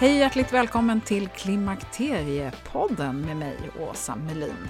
[0.00, 4.68] Hej hjärtligt välkommen till Klimakteriepodden med mig, Åsa Melin.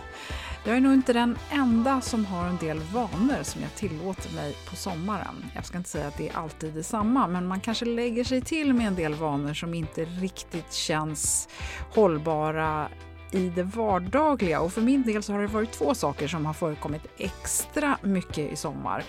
[0.64, 4.56] Jag är nog inte den enda som har en del vanor som jag tillåter mig
[4.70, 5.44] på sommaren.
[5.54, 8.74] Jag ska inte säga att det är alltid detsamma, men man kanske lägger sig till
[8.74, 11.48] med en del vanor som inte riktigt känns
[11.94, 12.88] hållbara
[13.30, 14.60] i det vardagliga.
[14.60, 18.52] Och för min del så har det varit två saker som har förekommit extra mycket
[18.52, 19.04] i sommar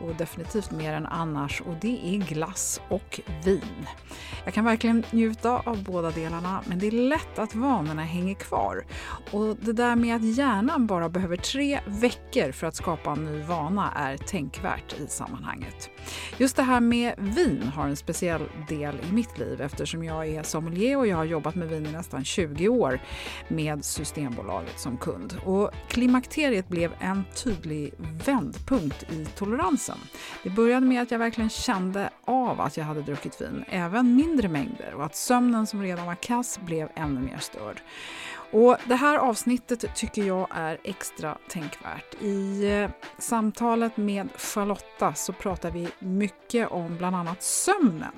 [0.00, 3.86] och definitivt mer än annars och det är glass och vin.
[4.44, 8.84] Jag kan verkligen njuta av båda delarna men det är lätt att vanorna hänger kvar.
[9.30, 13.42] Och det där med att hjärnan bara behöver tre veckor för att skapa en ny
[13.42, 15.90] vana är tänkvärt i sammanhanget.
[16.38, 20.42] Just det här med vin har en speciell del i mitt liv eftersom jag är
[20.42, 23.00] sommelier och jag har jobbat med vin i nästan 20 år
[23.48, 25.36] med Systembolaget som kund.
[25.44, 27.94] Och klimakteriet blev en tydlig
[28.26, 29.24] vändpunkt i
[29.86, 30.08] toleransen.
[30.42, 34.48] Det började med att jag verkligen kände av att jag hade druckit vin, även mindre
[34.48, 37.80] mängder, och att sömnen som redan var kass blev ännu mer störd.
[38.50, 42.14] Och det här avsnittet tycker jag är extra tänkvärt.
[42.20, 48.12] I eh, samtalet med Charlotta så pratar vi mycket om bland annat sömnen.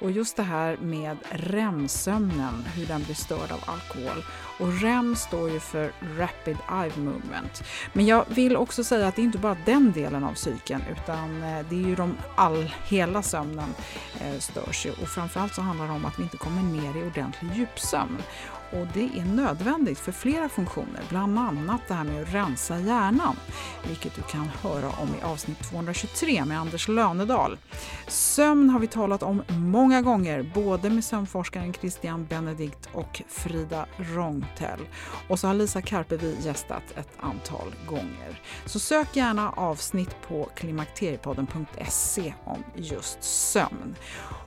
[0.00, 4.24] Och just det här med REM-sömnen, hur den blir störd av alkohol.
[4.60, 7.62] Och REM står ju för Rapid Eye Movement.
[7.92, 11.42] Men jag vill också säga att det är inte bara den delen av psyken, utan
[11.42, 13.74] eh, det är ju de all, hela sömnen
[14.20, 14.90] eh, störs ju.
[14.90, 18.22] Och framförallt så handlar det om att vi inte kommer ner i ordentlig djupsömn.
[18.72, 23.36] Och det är nödvändigt för flera funktioner, bland annat det här med att rensa hjärnan,
[23.88, 27.58] vilket du kan höra om i avsnitt 223 med Anders Lönedal.
[28.08, 34.80] Sömn har vi talat om många gånger, både med sömnforskaren Christian Benedikt och Frida Rångtell.
[35.28, 38.40] Och så har Lisa Karpevi gästat ett antal gånger.
[38.66, 43.94] Så sök gärna avsnitt på klimakteriepodden.se om just sömn.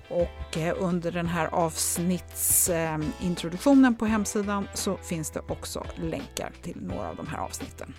[0.09, 7.09] Och eh, under den här avsnittsintroduktionen på hemsidan så finns det också länkar till några
[7.09, 7.93] av de här avsnitten.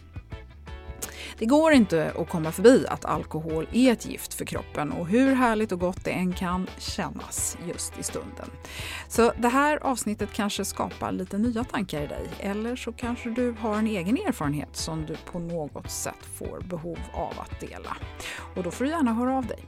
[1.38, 5.34] Det går inte att komma förbi att alkohol är ett gift för kroppen och hur
[5.34, 8.50] härligt och gott det än kan kännas just i stunden.
[9.08, 13.54] Så det här avsnittet kanske skapar lite nya tankar i dig eller så kanske du
[13.58, 17.96] har en egen erfarenhet som du på något sätt får behov av att dela.
[18.56, 19.64] Och då får du gärna höra av dig.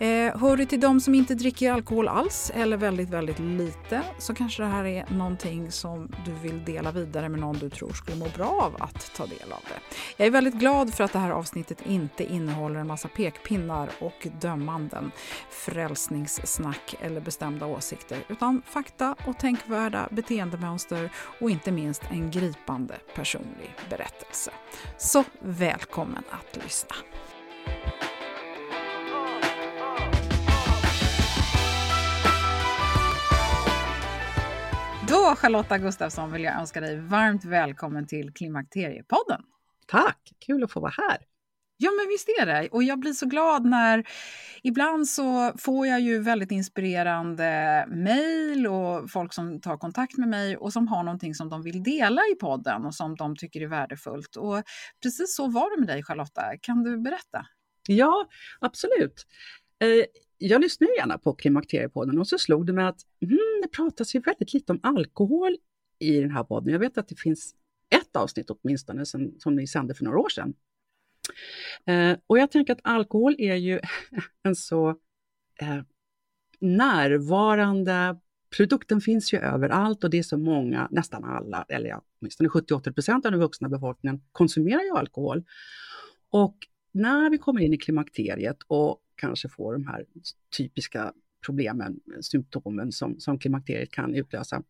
[0.00, 4.34] Eh, hör du till de som inte dricker alkohol alls eller väldigt, väldigt lite så
[4.34, 8.16] kanske det här är någonting som du vill dela vidare med någon du tror skulle
[8.16, 9.96] må bra av att ta del av det.
[10.16, 14.26] Jag är väldigt glad för att det här avsnittet inte innehåller en massa pekpinnar och
[14.40, 15.12] dömanden,
[15.50, 21.10] frälsningssnack eller bestämda åsikter utan fakta och tänkvärda beteendemönster
[21.40, 24.50] och inte minst en gripande personlig berättelse.
[24.98, 26.96] Så välkommen att lyssna!
[35.08, 39.42] Då, Charlotta Gustafsson, vill jag önska dig varmt välkommen till Klimakteriepodden.
[39.90, 41.18] Tack, kul att få vara här.
[41.76, 42.68] Ja, men visst är det.
[42.68, 44.04] Och jag blir så glad när...
[44.62, 50.56] Ibland så får jag ju väldigt inspirerande mejl och folk som tar kontakt med mig
[50.56, 53.66] och som har någonting som de vill dela i podden och som de tycker är
[53.66, 54.36] värdefullt.
[54.36, 54.62] Och
[55.02, 56.42] precis så var det med dig, Charlotta.
[56.60, 57.46] Kan du berätta?
[57.88, 58.28] Ja,
[58.60, 59.26] absolut.
[59.78, 60.04] Eh,
[60.38, 64.20] jag lyssnar gärna på Klimakteriepodden och så slog det mig att mm, det pratas ju
[64.20, 65.56] väldigt lite om alkohol
[65.98, 66.72] i den här podden.
[66.72, 67.54] Jag vet att det finns
[68.10, 70.54] ett avsnitt åtminstone som, som ni sände för några år sedan.
[71.86, 73.80] Eh, och jag tänker att alkohol är ju
[74.42, 74.88] en så
[75.60, 75.82] eh,
[76.60, 78.16] närvarande
[78.56, 82.92] Produkten finns ju överallt och det är så många, nästan alla, eller ja, åtminstone 70-80
[82.92, 85.44] procent av den vuxna befolkningen konsumerar ju alkohol.
[86.30, 86.56] Och
[86.92, 90.06] när vi kommer in i klimakteriet och kanske får de här
[90.56, 91.12] typiska
[91.46, 94.62] problemen, symptomen som, som klimakteriet kan utlösa,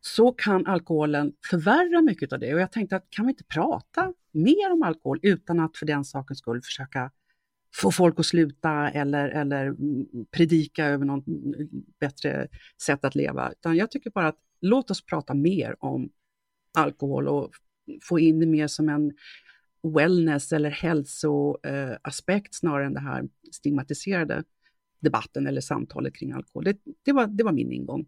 [0.00, 2.54] så kan alkoholen förvärra mycket av det.
[2.54, 6.04] Och jag tänkte att kan vi inte prata mer om alkohol utan att för den
[6.04, 7.10] sakens skull försöka
[7.74, 9.76] få folk att sluta eller, eller
[10.30, 11.24] predika över något
[12.00, 12.48] bättre
[12.82, 13.52] sätt att leva.
[13.52, 16.10] Utan jag tycker bara att låt oss prata mer om
[16.78, 17.50] alkohol och
[18.02, 19.12] få in det mer som en
[19.94, 24.44] wellness eller hälsoaspekt snarare än det här stigmatiserade
[25.00, 26.64] debatten eller samtalet kring alkohol.
[26.64, 28.06] Det, det, var, det var min ingång.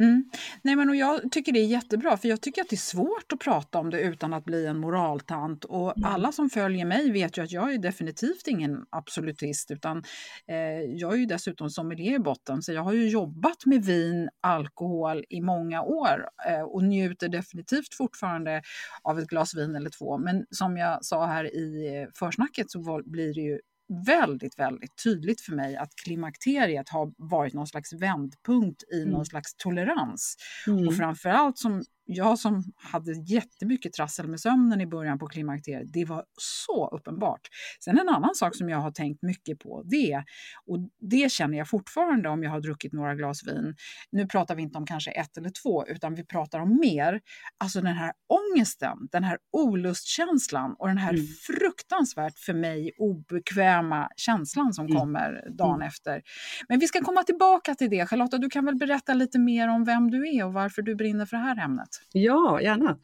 [0.00, 0.30] Mm.
[0.62, 3.32] Nej, men och jag tycker det är jättebra, för jag tycker att det är svårt
[3.32, 5.64] att prata om det utan att bli en moraltant.
[5.64, 6.10] Och mm.
[6.10, 10.02] alla som följer mig vet ju att jag är definitivt ingen absolutist, utan
[10.48, 10.56] eh,
[10.96, 15.24] jag är ju dessutom sommelier i botten, så jag har ju jobbat med vin, alkohol
[15.28, 18.62] i många år eh, och njuter definitivt fortfarande
[19.02, 20.18] av ett glas vin eller två.
[20.18, 23.58] Men som jag sa här i försnacket så blir det ju
[24.06, 29.12] väldigt, väldigt tydligt för mig att klimakteriet har varit någon slags vändpunkt i mm.
[29.12, 30.36] någon slags tolerans.
[30.66, 30.88] Mm.
[30.88, 31.82] Och framförallt som
[32.12, 37.48] jag som hade jättemycket trassel med sömnen i början på klimakteriet, det var så uppenbart.
[37.84, 40.24] Sen en annan sak som jag har tänkt mycket på, det,
[40.66, 43.74] och det känner jag fortfarande om jag har druckit några glas vin.
[44.12, 47.20] Nu pratar vi inte om kanske ett eller två, utan vi pratar om mer.
[47.58, 51.26] Alltså den här ångesten, den här olustkänslan och den här mm.
[51.26, 54.98] fruktansvärt för mig obekväma känslan som mm.
[54.98, 55.88] kommer dagen mm.
[55.88, 56.22] efter.
[56.68, 58.06] Men vi ska komma tillbaka till det.
[58.06, 61.26] Charlotta, du kan väl berätta lite mer om vem du är och varför du brinner
[61.26, 61.99] för det här ämnet?
[62.12, 62.98] Ja, gärna.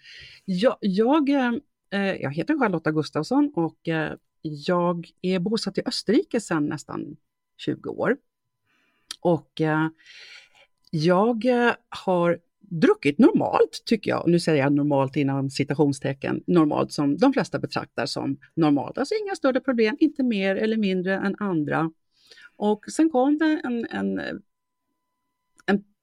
[0.44, 4.12] Jag, jag, eh, jag heter Charlotta Gustafsson och eh,
[4.42, 7.16] jag är bosatt i Österrike sedan nästan
[7.56, 8.16] 20 år.
[9.20, 9.88] Och eh,
[10.90, 14.28] jag eh, har druckit normalt, tycker jag.
[14.28, 18.98] Nu säger jag normalt inom citationstecken, normalt som de flesta betraktar som normalt.
[18.98, 21.90] Alltså inga större problem, inte mer eller mindre än andra.
[22.56, 24.20] Och sen kom det en, en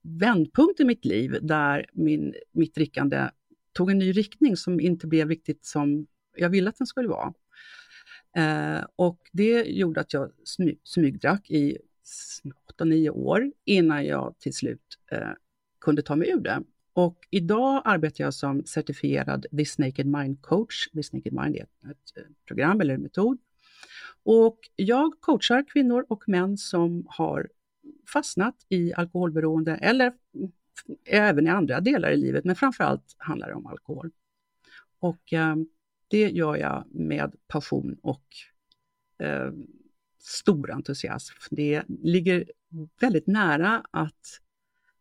[0.03, 3.29] vändpunkt i mitt liv där min, mitt drickande
[3.73, 7.33] tog en ny riktning som inte blev riktigt som jag ville att den skulle vara.
[8.35, 11.77] Eh, och det gjorde att jag smy, smygdrack i
[12.79, 15.29] 8-9 år innan jag till slut eh,
[15.81, 16.63] kunde ta mig ur det.
[16.93, 20.89] Och idag arbetar jag som certifierad This Naked Mind coach.
[20.89, 23.37] This Naked Mind är ett, ett program eller en metod.
[24.23, 27.49] Och jag coachar kvinnor och män som har
[28.13, 30.13] fastnat i alkoholberoende eller
[31.05, 34.11] även i andra delar i livet, men framför allt handlar det om alkohol.
[34.99, 35.55] Och eh,
[36.07, 38.25] det gör jag med passion och
[39.19, 39.51] eh,
[40.19, 41.35] stor entusiasm.
[41.51, 42.51] Det ligger
[43.01, 44.39] väldigt nära att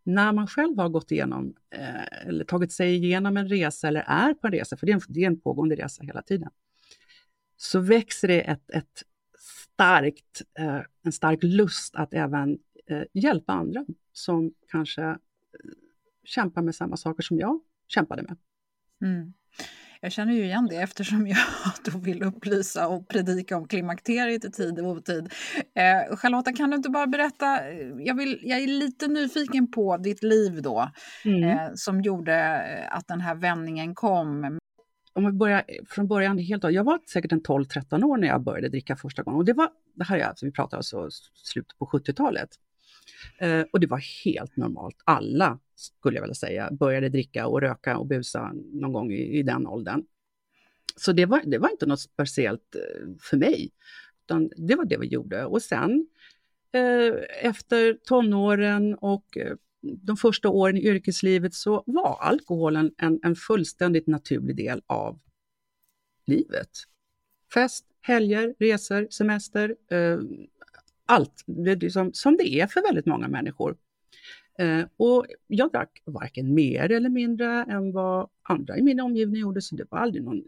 [0.04, 4.34] när man själv har gått igenom eh, eller tagit sig igenom en resa eller är
[4.34, 6.50] på en resa, för det är en, det är en pågående resa hela tiden,
[7.56, 9.02] så växer det ett, ett
[9.74, 12.58] starkt, eh, en stark lust att även
[12.92, 15.16] eh, hjälpa andra som kanske eh,
[16.24, 18.36] kämpar med samma saker som jag kämpade med.
[19.02, 19.32] Mm.
[20.04, 21.38] Jag känner ju igen det eftersom jag
[21.84, 25.32] då vill upplysa och predika om klimakteriet i tid och otid.
[25.74, 29.96] Eh, Charlotta, kan du inte bara berätta, eh, jag, vill, jag är lite nyfiken på
[29.96, 30.90] ditt liv då,
[31.24, 31.42] mm.
[31.44, 34.58] eh, som gjorde eh, att den här vändningen kom.
[35.14, 38.68] Om vi börjar från början, helt, jag var säkert en 12-13 år när jag började
[38.68, 39.38] dricka första gången.
[39.38, 42.48] Och det var, det här är alltså, vi pratar alltså slutet på 70-talet.
[43.38, 44.96] Eh, och det var helt normalt.
[45.04, 49.42] Alla, skulle jag vilja säga, började dricka och röka och busa någon gång i, i
[49.42, 50.04] den åldern.
[50.96, 53.70] Så det var, det var inte något speciellt eh, för mig,
[54.24, 55.44] utan det var det vi gjorde.
[55.44, 56.06] Och sen
[56.72, 63.36] eh, efter tonåren och eh, de första åren i yrkeslivet så var alkoholen en, en
[63.36, 65.20] fullständigt naturlig del av
[66.26, 66.70] livet.
[67.54, 70.18] Fest, helger, resor, semester, eh,
[71.12, 73.76] allt, det som, som det är för väldigt många människor.
[74.58, 79.62] Eh, och jag drack varken mer eller mindre än vad andra i min omgivning gjorde,
[79.62, 80.42] så det var aldrig någon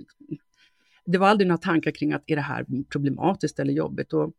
[1.07, 4.13] det var aldrig några tankar kring att är det här problematiskt eller jobbigt.
[4.13, 4.35] Och,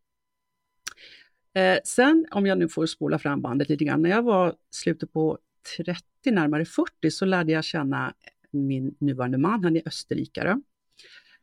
[1.59, 5.13] eh, sen, om jag nu får spola fram bandet lite grann, när jag var slutet
[5.13, 5.37] på
[5.77, 6.01] 30,
[6.31, 8.13] närmare 40, så lärde jag känna
[8.51, 10.61] min nuvarande man, han är österrikare.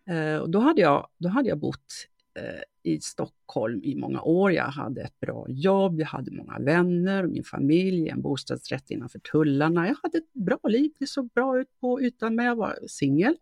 [0.06, 4.52] Eh, och då, hade jag, då hade jag bott Eh, i Stockholm i många år.
[4.52, 9.88] Jag hade ett bra jobb, jag hade många vänner, min familj, en bostadsrätt innanför tullarna.
[9.88, 13.36] Jag hade ett bra liv, det såg bra ut på ytan, men jag var singel.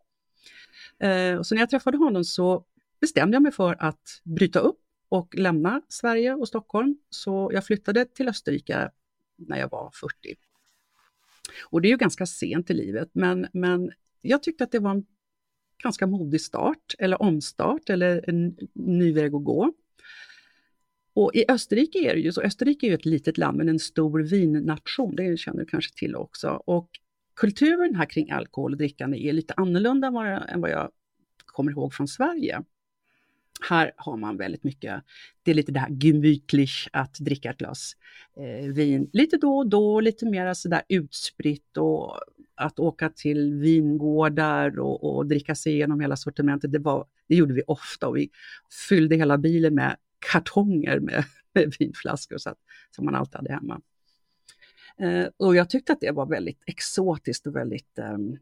[0.99, 2.65] Eh, och så när jag träffade honom så
[3.01, 6.97] bestämde jag mig för att bryta upp och lämna Sverige och Stockholm.
[7.11, 8.91] Så jag flyttade till Österrike
[9.37, 10.35] när jag var 40.
[11.65, 14.91] Och det är ju ganska sent i livet, men, men jag tyckte att det var
[14.91, 15.07] en
[15.83, 19.73] ganska modig start eller omstart eller en ny väg att gå.
[21.15, 23.79] Och i Österrike är det ju så, Österrike är ju ett litet land men en
[23.79, 26.49] stor vinnation, det känner du kanske till också.
[26.49, 26.89] Och
[27.37, 30.07] kulturen här kring alkohol och drickande är lite annorlunda
[30.49, 30.91] än vad jag
[31.47, 32.63] kommer ihåg från Sverige.
[33.69, 35.03] Här har man väldigt mycket,
[35.43, 37.93] det är lite det här gemütlich att dricka ett glas
[38.37, 42.21] eh, vin lite då och då, lite mer sådär utspritt och
[42.61, 47.55] att åka till vingårdar och, och dricka sig igenom hela sortimentet, det, var, det gjorde
[47.55, 48.31] vi ofta och vi
[48.89, 49.97] fyllde hela bilen med
[50.33, 51.25] kartonger med,
[51.55, 52.59] med vinflaskor så att,
[52.91, 53.81] som man alltid hade hemma.
[54.99, 58.39] Eh, och jag tyckte att det var väldigt exotiskt och väldigt ehm,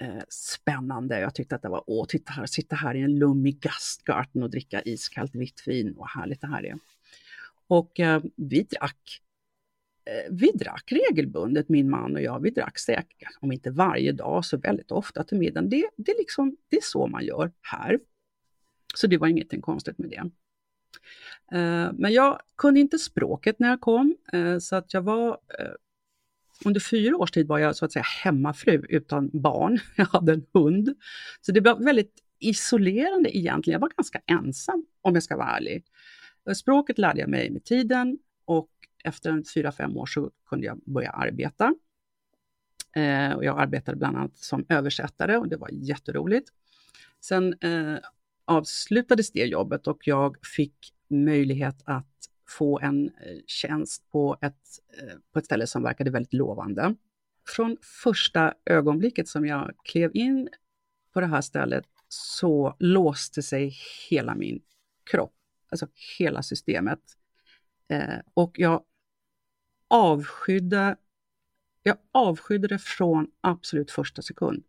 [0.00, 1.20] eh, spännande.
[1.20, 4.50] Jag tyckte att det var, åh, titta här, sitta här i en lummig gastgarten och
[4.50, 6.78] dricka iskallt vitt vin, vad härligt det här är.
[7.66, 9.22] Och eh, vi drack
[10.08, 12.40] Eh, vi drack regelbundet, min man och jag.
[12.40, 15.68] Vi drack säkert, om inte varje dag, så väldigt ofta till middagen.
[15.68, 17.98] Det, det, är liksom, det är så man gör här.
[18.94, 20.30] Så det var ingenting konstigt med det.
[21.56, 25.38] Eh, men jag kunde inte språket när jag kom, eh, så att jag var
[26.64, 29.78] under fyra års tid var jag så att säga hemmafru utan barn.
[29.96, 30.94] Jag hade en hund.
[31.40, 33.74] Så det var väldigt isolerande egentligen.
[33.74, 35.84] Jag var ganska ensam om jag ska vara ärlig.
[36.54, 38.18] Språket lärde jag mig med tiden
[39.04, 41.74] efter fyra, fem år så kunde jag börja arbeta.
[42.96, 46.52] Eh, och jag arbetade bland annat som översättare och det var jätteroligt.
[47.20, 47.98] Sen eh,
[48.44, 52.06] avslutades det jobbet och jag fick möjlighet att
[52.48, 54.54] få en eh, tjänst på ett,
[54.98, 56.94] eh, på ett ställe som verkade väldigt lovande.
[57.46, 60.48] Från första ögonblicket som jag klev in
[61.12, 63.76] på det här stället så låste sig
[64.10, 64.62] hela min
[65.10, 65.34] kropp,
[65.68, 65.86] alltså
[66.18, 67.00] hela systemet.
[67.88, 68.82] Eh, och jag
[69.88, 70.96] avskydde,
[71.82, 74.64] jag avskydde det från absolut första sekund.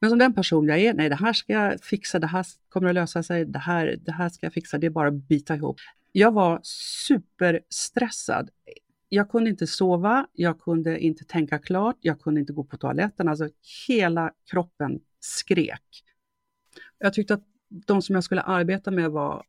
[0.00, 2.88] Men som den person jag är, nej det här ska jag fixa, det här kommer
[2.88, 5.54] att lösa sig, det här, det här ska jag fixa, det är bara att bita
[5.54, 5.76] ihop.
[6.12, 8.50] Jag var superstressad.
[9.08, 13.28] Jag kunde inte sova, jag kunde inte tänka klart, jag kunde inte gå på toaletten.
[13.28, 13.48] Alltså
[13.88, 16.04] hela kroppen skrek.
[16.98, 19.44] Jag tyckte att de som jag skulle arbeta med var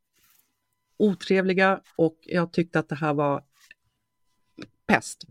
[1.01, 3.43] otrevliga och jag tyckte att det här var
[4.87, 5.27] pest.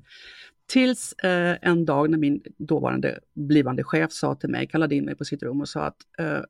[0.66, 5.14] Tills eh, en dag när min dåvarande blivande chef sa till mig, kallade in mig
[5.14, 6.40] på sitt rum och sa att eh,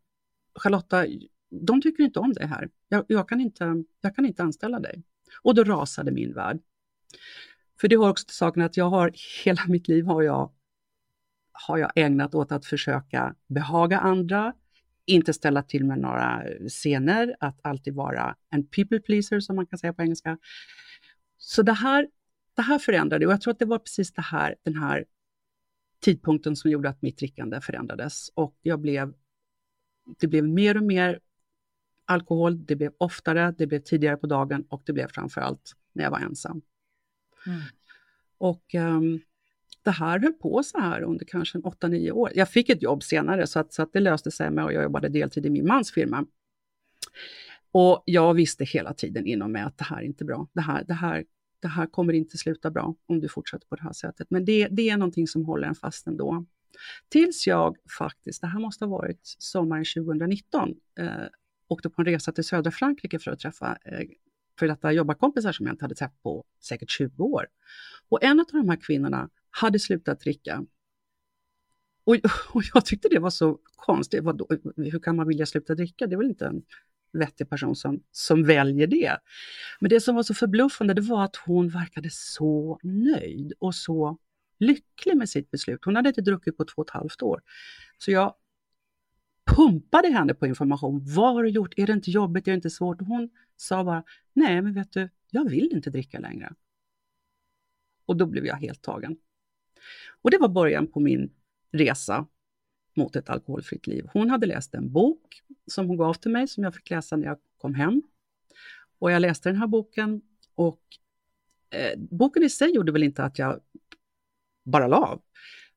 [0.54, 1.06] Charlotta,
[1.50, 2.68] de tycker inte om dig här.
[2.88, 5.02] Jag, jag, kan inte, jag kan inte anställa dig.
[5.42, 6.58] Och då rasade min värld.
[7.80, 9.12] För det har också till saken att jag har,
[9.44, 10.52] hela mitt liv har jag,
[11.52, 14.52] har jag ägnat åt att försöka behaga andra,
[15.10, 19.78] inte ställa till med några scener, att alltid vara en people pleaser som man kan
[19.78, 20.38] säga på engelska.
[21.38, 22.08] Så det här,
[22.56, 25.04] det här förändrade och jag tror att det var precis det här, den här
[26.00, 29.14] tidpunkten som gjorde att mitt drickande förändrades och jag blev,
[30.18, 31.20] det blev mer och mer
[32.04, 36.10] alkohol, det blev oftare, det blev tidigare på dagen och det blev framförallt när jag
[36.10, 36.62] var ensam.
[37.46, 37.60] Mm.
[38.38, 39.20] Och um,
[39.82, 42.30] det här höll på så här under kanske 8-9 år.
[42.34, 44.82] Jag fick ett jobb senare så att, så att det löste sig med och jag
[44.82, 46.26] jobbade deltid i min mans firma.
[47.72, 50.49] Och jag visste hela tiden inom mig att det här är inte bra.
[50.52, 51.25] Det här, det här,
[51.62, 54.26] det här kommer inte sluta bra om du fortsätter på det här sättet.
[54.30, 56.44] Men det, det är någonting som håller en fast ändå.
[57.08, 61.08] Tills jag faktiskt, det här måste ha varit sommaren 2019, eh,
[61.68, 64.06] åkte på en resa till södra Frankrike för att träffa eh,
[64.58, 67.46] för detta jobbarkompisar som jag inte hade träffat på säkert 20 år.
[68.08, 70.66] Och en av de här kvinnorna hade slutat dricka.
[72.04, 72.16] Och,
[72.54, 74.25] och jag tyckte det var så konstigt.
[74.25, 76.07] Vadå, hur kan man vilja sluta dricka?
[76.07, 76.62] Det är väl inte en
[77.12, 79.19] vettig person som, som väljer det.
[79.80, 84.19] Men det som var så förbluffande det var att hon verkade så nöjd och så
[84.59, 85.85] lycklig med sitt beslut.
[85.85, 87.42] Hon hade inte druckit på två och ett halvt år.
[87.99, 88.35] Så jag
[89.57, 91.00] pumpade henne på information.
[91.04, 91.75] Vad har du gjort?
[91.76, 92.49] Är det inte jobbigt?
[92.49, 93.00] Är det inte svårt?
[93.00, 96.54] Och hon sa bara, nej men vet du, jag vill inte dricka längre.
[98.07, 99.16] Och då blev jag helt tagen.
[100.22, 101.30] Och det var början på min
[101.72, 102.26] resa
[102.96, 104.06] mot ett alkoholfritt liv.
[104.12, 107.26] Hon hade läst en bok som hon gav till mig, som jag fick läsa när
[107.26, 108.02] jag kom hem.
[108.99, 110.22] Och jag läste den här boken
[110.54, 110.82] och
[111.70, 113.60] eh, boken i sig gjorde väl inte att jag
[114.64, 115.22] bara la av.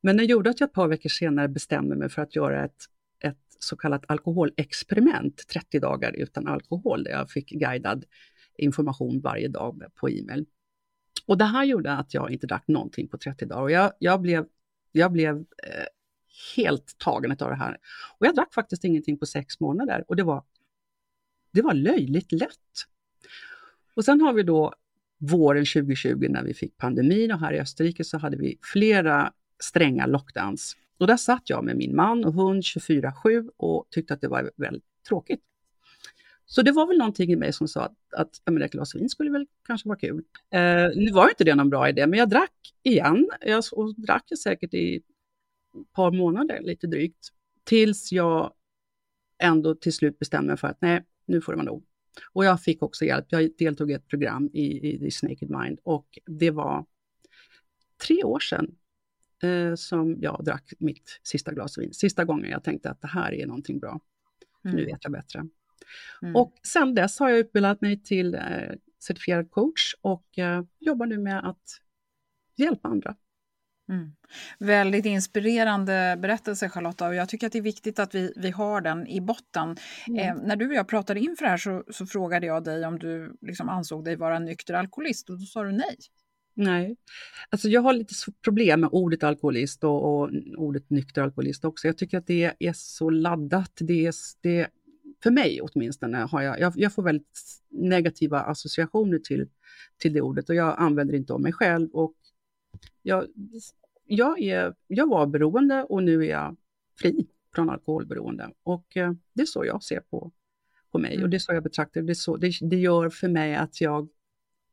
[0.02, 2.88] Men den gjorde att jag ett par veckor senare bestämde mig för att göra ett
[3.64, 8.06] så kallat alkoholexperiment, 30 dagar utan alkohol, där jag fick guidad
[8.58, 10.46] information varje dag på e-mail.
[11.26, 14.22] Och det här gjorde att jag inte drack någonting på 30 dagar och jag, jag
[14.22, 14.46] blev,
[14.92, 15.86] jag blev eh,
[16.56, 17.78] helt tagen av det här.
[18.18, 20.44] Och jag drack faktiskt ingenting på sex månader och det var,
[21.52, 22.88] det var löjligt lätt.
[23.96, 24.74] Och sen har vi då
[25.18, 30.06] våren 2020 när vi fick pandemin och här i Österrike så hade vi flera stränga
[30.06, 30.78] lockdowns.
[30.98, 34.52] Och där satt jag med min man och hund 24-7 och tyckte att det var
[34.56, 35.42] väldigt tråkigt.
[36.46, 39.32] Så det var väl någonting i mig som sa att, att ett glas vin skulle
[39.32, 40.24] väl kanske vara kul.
[40.50, 43.30] Eh, nu var inte det någon bra idé, men jag drack igen.
[43.42, 45.04] Jag och drack jag säkert i ett
[45.94, 47.30] par månader, lite drygt.
[47.64, 48.54] Tills jag
[49.38, 51.84] ändå till slut bestämde mig för att nej, nu får det vara nog.
[52.34, 53.26] Och jag fick också hjälp.
[53.30, 56.86] Jag deltog i ett program i, i, i Snaked Mind och det var
[58.08, 58.76] tre år sedan
[59.44, 61.94] eh, som jag drack mitt sista glas vin.
[61.94, 64.00] Sista gången jag tänkte att det här är någonting bra.
[64.66, 64.76] Mm.
[64.76, 65.48] Nu vet jag bättre.
[66.22, 66.36] Mm.
[66.36, 68.42] Och sen dess har jag utbildat mig till eh,
[69.00, 71.64] certifierad coach och eh, jobbar nu med att
[72.58, 73.16] hjälpa andra.
[73.90, 74.12] Mm.
[74.60, 78.82] Väldigt inspirerande berättelse Charlotta och jag tycker att det är viktigt att vi, vi har
[78.82, 79.76] den i botten.
[80.08, 80.20] Mm.
[80.20, 83.00] Eh, när du och jag pratade inför det här så, så frågade jag dig om
[83.00, 85.98] du liksom ansåg dig vara nykter alkoholist och då sa du nej.
[86.56, 86.96] Nej,
[87.50, 88.14] alltså jag har lite
[88.44, 91.88] problem med ordet alkoholist och, och ordet nykter alkoholist också.
[91.88, 93.72] Jag tycker att det är så laddat.
[93.80, 94.68] Det är, det,
[95.24, 99.50] för mig åtminstone, har jag, jag, jag får väldigt negativa associationer till,
[99.98, 101.90] till det ordet och jag använder inte om mig själv.
[101.90, 102.16] Och
[103.02, 103.28] jag,
[104.06, 106.58] jag, är, jag var beroende och nu är jag
[107.00, 108.52] fri från alkoholberoende.
[108.64, 110.32] Och eh, det är så jag ser på,
[110.92, 111.24] på mig mm.
[111.24, 112.16] och det är så jag betraktar det.
[112.16, 114.10] Så, det, det gör för mig att jag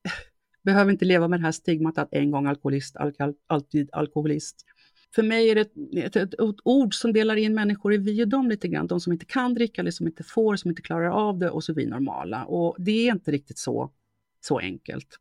[0.62, 4.66] behöver inte leva med det här stigmat att en gång alkoholist, alkohol, alltid alkoholist.
[5.14, 8.24] För mig är det ett, ett, ett, ett, ord som delar in människor i vi
[8.24, 8.86] och dem lite grann.
[8.86, 11.64] De som inte kan dricka, eller som inte får, som inte klarar av det och
[11.64, 12.44] så vi normala.
[12.44, 13.90] Och det är inte riktigt så,
[14.40, 15.18] så enkelt.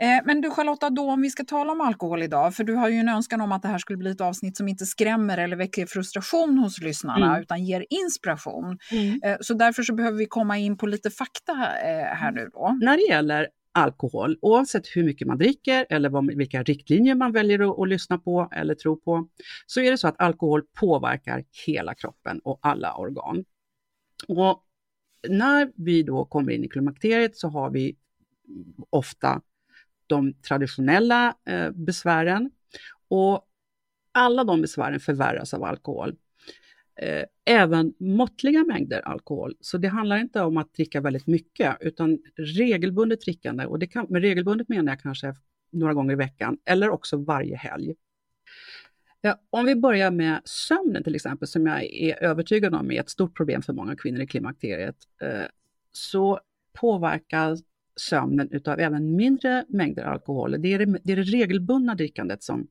[0.00, 2.88] Eh, men du Charlotta, då om vi ska tala om alkohol idag, för du har
[2.88, 5.56] ju en önskan om att det här skulle bli ett avsnitt som inte skrämmer eller
[5.56, 7.42] väcker frustration hos lyssnarna, mm.
[7.42, 8.78] utan ger inspiration.
[8.92, 9.20] Mm.
[9.24, 12.78] Eh, så därför så behöver vi komma in på lite fakta eh, här nu då.
[12.80, 17.70] När det gäller alkohol, oavsett hur mycket man dricker eller vad, vilka riktlinjer man väljer
[17.70, 19.28] att, att, lyssna på eller tro på,
[19.66, 23.44] så är det så att alkohol påverkar hela kroppen och alla organ.
[24.28, 24.64] Och
[25.28, 27.96] när vi då kommer in i klimakteriet så har vi
[28.90, 29.42] ofta
[30.06, 32.50] de traditionella eh, besvären
[33.08, 33.46] och
[34.12, 36.16] alla de besvären förvärras av alkohol.
[37.02, 39.56] Eh, även måttliga mängder alkohol.
[39.60, 43.66] Så det handlar inte om att dricka väldigt mycket, utan regelbundet drickande.
[43.66, 45.34] Och det kan, med regelbundet menar jag kanske
[45.72, 47.94] några gånger i veckan, eller också varje helg.
[49.20, 53.10] Ja, om vi börjar med sömnen till exempel, som jag är övertygad om är ett
[53.10, 55.44] stort problem för många kvinnor i klimakteriet, eh,
[55.92, 56.40] så
[56.72, 57.60] påverkas
[57.96, 60.62] sömnen utav även mindre mängder alkohol.
[60.62, 62.66] Det är det, det är det regelbundna drickandet som,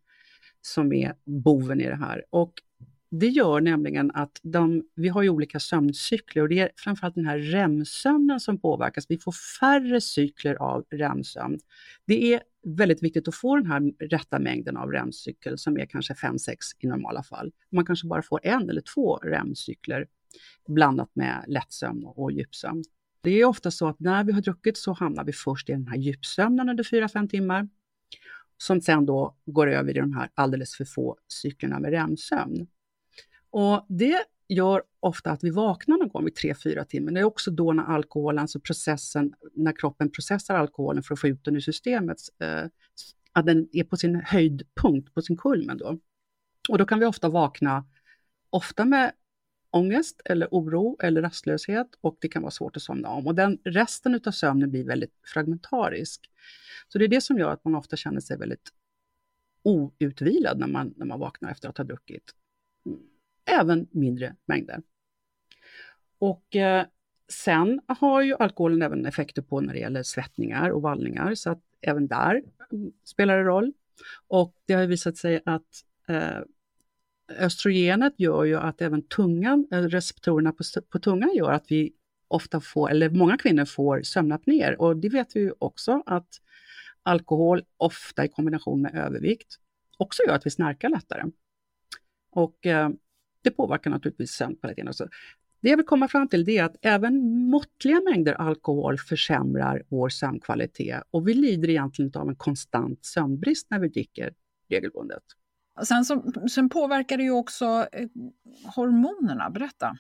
[0.62, 2.26] som är boven i det här.
[2.30, 2.54] Och
[3.12, 7.26] det gör nämligen att de, vi har ju olika sömncykler och det är framförallt den
[7.26, 9.06] här REM-sömnen som påverkas.
[9.10, 11.60] Vi får färre cykler av REM-sömn.
[12.06, 16.14] Det är väldigt viktigt att få den här rätta mängden av REM-cykel som är kanske
[16.14, 17.52] 5-6 i normala fall.
[17.72, 20.08] Man kanske bara får en eller två REM-cykler
[20.68, 22.84] blandat med lättsömn och djupsömn.
[23.22, 25.88] Det är ofta så att när vi har druckit så hamnar vi först i den
[25.88, 27.70] här djupsömnen under 4-5 timmar
[28.58, 32.68] som sen då går över i de här alldeles för få cyklerna med REM-sömn.
[33.52, 37.12] Och det gör ofta att vi vaknar någon gång vid 3-4 timmar.
[37.12, 41.28] Det är också då när alkoholen, alltså processen, när kroppen processar alkoholen för att få
[41.28, 42.64] ut den ur systemet, eh,
[43.34, 46.00] att den är på sin höjdpunkt, på sin kulmen då.
[46.70, 47.86] Och då kan vi ofta vakna,
[48.50, 49.12] ofta med
[49.72, 53.28] ångest eller oro eller rastlöshet och det kan vara svårt att somna om.
[53.28, 56.30] Och den resten av sömnen blir väldigt fragmentarisk.
[56.88, 58.70] Så det är det som gör att man ofta känner sig väldigt
[59.64, 62.34] outvilad när man, när man vaknar efter att ha druckit
[63.50, 64.82] även mindre mängder.
[66.20, 66.86] Och eh,
[67.32, 71.62] sen har ju alkoholen även effekter på när det gäller svettningar och vallningar, så att
[71.82, 73.74] även där mm, spelar det roll.
[74.28, 76.40] Och det har visat sig att eh,
[77.30, 81.94] östrogenet gör ju att även tungan, eh, receptorerna på, på tungan gör att vi
[82.28, 84.82] ofta får, eller många kvinnor får sömnapnéer.
[84.82, 86.42] Och det vet vi ju också att
[87.04, 89.56] alkohol, ofta i kombination med övervikt,
[89.98, 91.24] också gör att vi snarkar lättare.
[92.32, 92.90] Och eh,
[93.44, 95.10] det påverkar naturligtvis sömnkvaliteten.
[95.62, 101.04] Det jag vill komma fram till är att även måttliga mängder alkohol försämrar vår sömnkvalitet
[101.12, 104.34] och vi lider egentligen av en konstant sömnbrist när vi dricker
[104.70, 105.24] regelbundet.
[105.84, 108.08] Sen, så, sen påverkar det ju också eh,
[108.76, 109.98] hormonerna, berätta.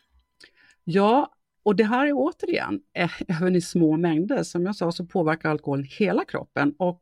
[0.84, 5.06] Ja, och det här är återigen, eh, även i små mängder, som jag sa så
[5.06, 7.02] påverkar alkoholen hela kroppen och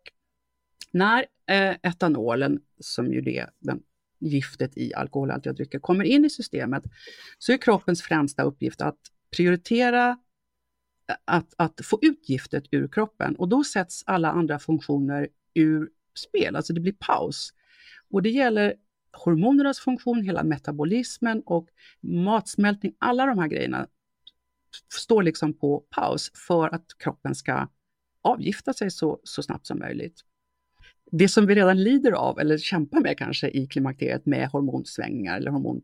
[0.91, 3.83] när eh, etanolen, som ju är den
[4.19, 6.83] giftet i alkoholhaltiga drycker kommer in i systemet
[7.37, 8.99] så är kroppens främsta uppgift att
[9.35, 10.09] prioritera
[11.09, 15.89] eh, att, att få ut giftet ur kroppen och då sätts alla andra funktioner ur
[16.17, 17.53] spel, alltså det blir paus.
[18.11, 18.75] Och det gäller
[19.11, 21.69] hormonernas funktion, hela metabolismen och
[22.01, 23.87] matsmältning, alla de här grejerna
[24.93, 27.67] står liksom på paus för att kroppen ska
[28.21, 30.21] avgifta sig så, så snabbt som möjligt.
[31.11, 35.51] Det som vi redan lider av, eller kämpar med kanske i klimakteriet med hormonsvängningar eller
[35.51, 35.81] hormon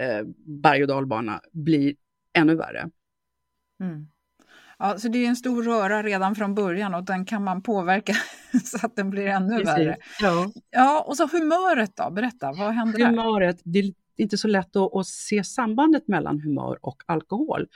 [0.00, 1.94] eh, berg och dalbana, blir
[2.32, 2.90] ännu värre.
[3.80, 4.06] Mm.
[4.78, 8.14] Ja, så det är en stor röra redan från början och den kan man påverka
[8.64, 9.66] så att den blir ännu Precis.
[9.66, 9.96] värre.
[10.20, 10.50] Ja.
[10.70, 13.06] ja, och så humöret då, berätta, vad händer där?
[13.06, 17.68] Humöret, det är inte så lätt att, att se sambandet mellan humör och alkohol.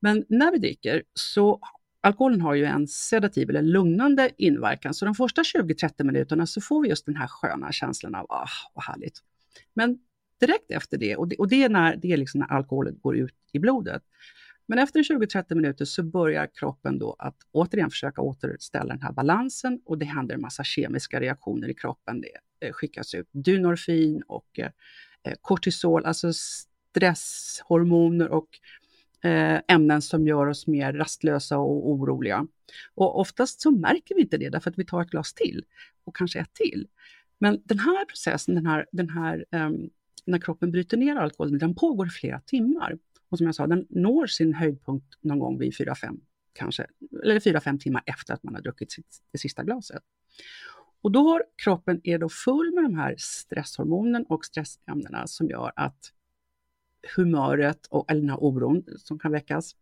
[0.00, 1.60] Men när vi dricker så
[2.00, 6.82] alkoholen har ju en sedativ eller lugnande inverkan, så de första 20-30 minuterna så får
[6.82, 9.18] vi just den här sköna känslan av ah, vad härligt.
[9.74, 9.98] Men
[10.40, 13.16] direkt efter det, och det, och det är när, det är liksom när alkoholen går
[13.16, 14.02] ut i blodet,
[14.70, 19.80] men efter 20-30 minuter så börjar kroppen då att återigen försöka återställa den här balansen
[19.84, 22.20] och det händer en massa kemiska reaktioner i kroppen.
[22.20, 24.70] Det eh, skickas ut dynorfin och eh,
[25.22, 28.48] eh, kortisol, alltså stresshormoner och
[29.22, 32.46] Eh, ämnen som gör oss mer rastlösa och oroliga.
[32.94, 35.64] Och oftast så märker vi inte det därför att vi tar ett glas till
[36.04, 36.88] och kanske ett till.
[37.38, 39.90] Men den här processen, den här, den här um,
[40.26, 42.98] när kroppen bryter ner alkoholen, den pågår i flera timmar.
[43.28, 46.20] Och som jag sa, den når sin höjdpunkt någon gång vid 4-5
[46.52, 46.86] kanske,
[47.22, 50.02] eller 4-5 timmar efter att man har druckit sitt, det sista glaset.
[51.02, 55.72] Och då har kroppen är då full med de här stresshormonen och stressämnena som gör
[55.76, 56.12] att
[57.16, 59.76] humöret och, eller den här oron som kan väckas,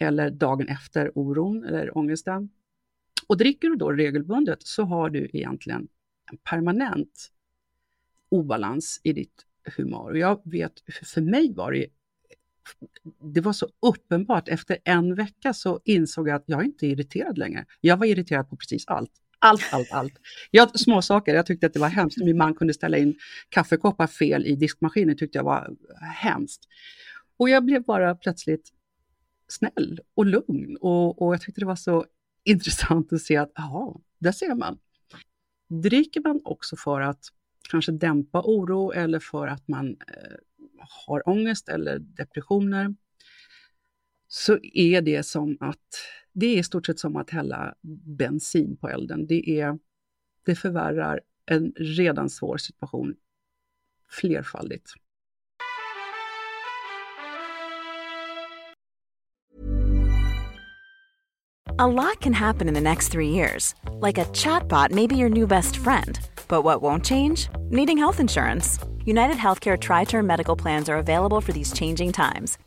[0.00, 2.50] eller dagen efter oron eller ångesten.
[3.26, 5.88] Och dricker du då regelbundet så har du egentligen
[6.30, 7.32] en permanent
[8.28, 10.10] obalans i ditt humör.
[10.10, 10.72] Och jag vet,
[11.04, 11.86] för mig var det
[13.34, 14.48] det var så uppenbart.
[14.48, 17.66] Efter en vecka så insåg jag att jag inte är irriterad längre.
[17.80, 19.12] Jag var irriterad på precis allt.
[19.46, 20.14] Allt, allt, allt.
[20.50, 21.34] Jag, små saker.
[21.34, 22.18] jag tyckte att det var hemskt.
[22.18, 25.76] Min man kunde ställa in kaffekoppar fel i diskmaskinen, tyckte jag var
[26.14, 26.60] hemskt.
[27.36, 28.72] Och jag blev bara plötsligt
[29.48, 32.04] snäll och lugn och, och jag tyckte det var så
[32.44, 34.78] intressant att se att, jaha, där ser man.
[35.68, 37.24] Dricker man också för att
[37.70, 40.36] kanske dämpa oro eller för att man eh,
[41.06, 42.94] har ångest eller depressioner
[44.36, 45.78] så är det som att
[46.32, 47.74] det är i stort sett som att hälla
[48.18, 49.26] bensin på elden.
[49.26, 49.78] Det, är,
[50.46, 53.16] det förvärrar en redan svår situation
[54.10, 54.92] flerfaldigt.
[61.78, 63.74] A lot can happen in the next three years.
[64.00, 66.18] Like a chatbot may be your new best friend.
[66.48, 67.48] But what won't change?
[67.70, 68.78] Needing health insurance.
[69.04, 72.58] United Healthcare Tri Term Medical Plans are available for these changing times.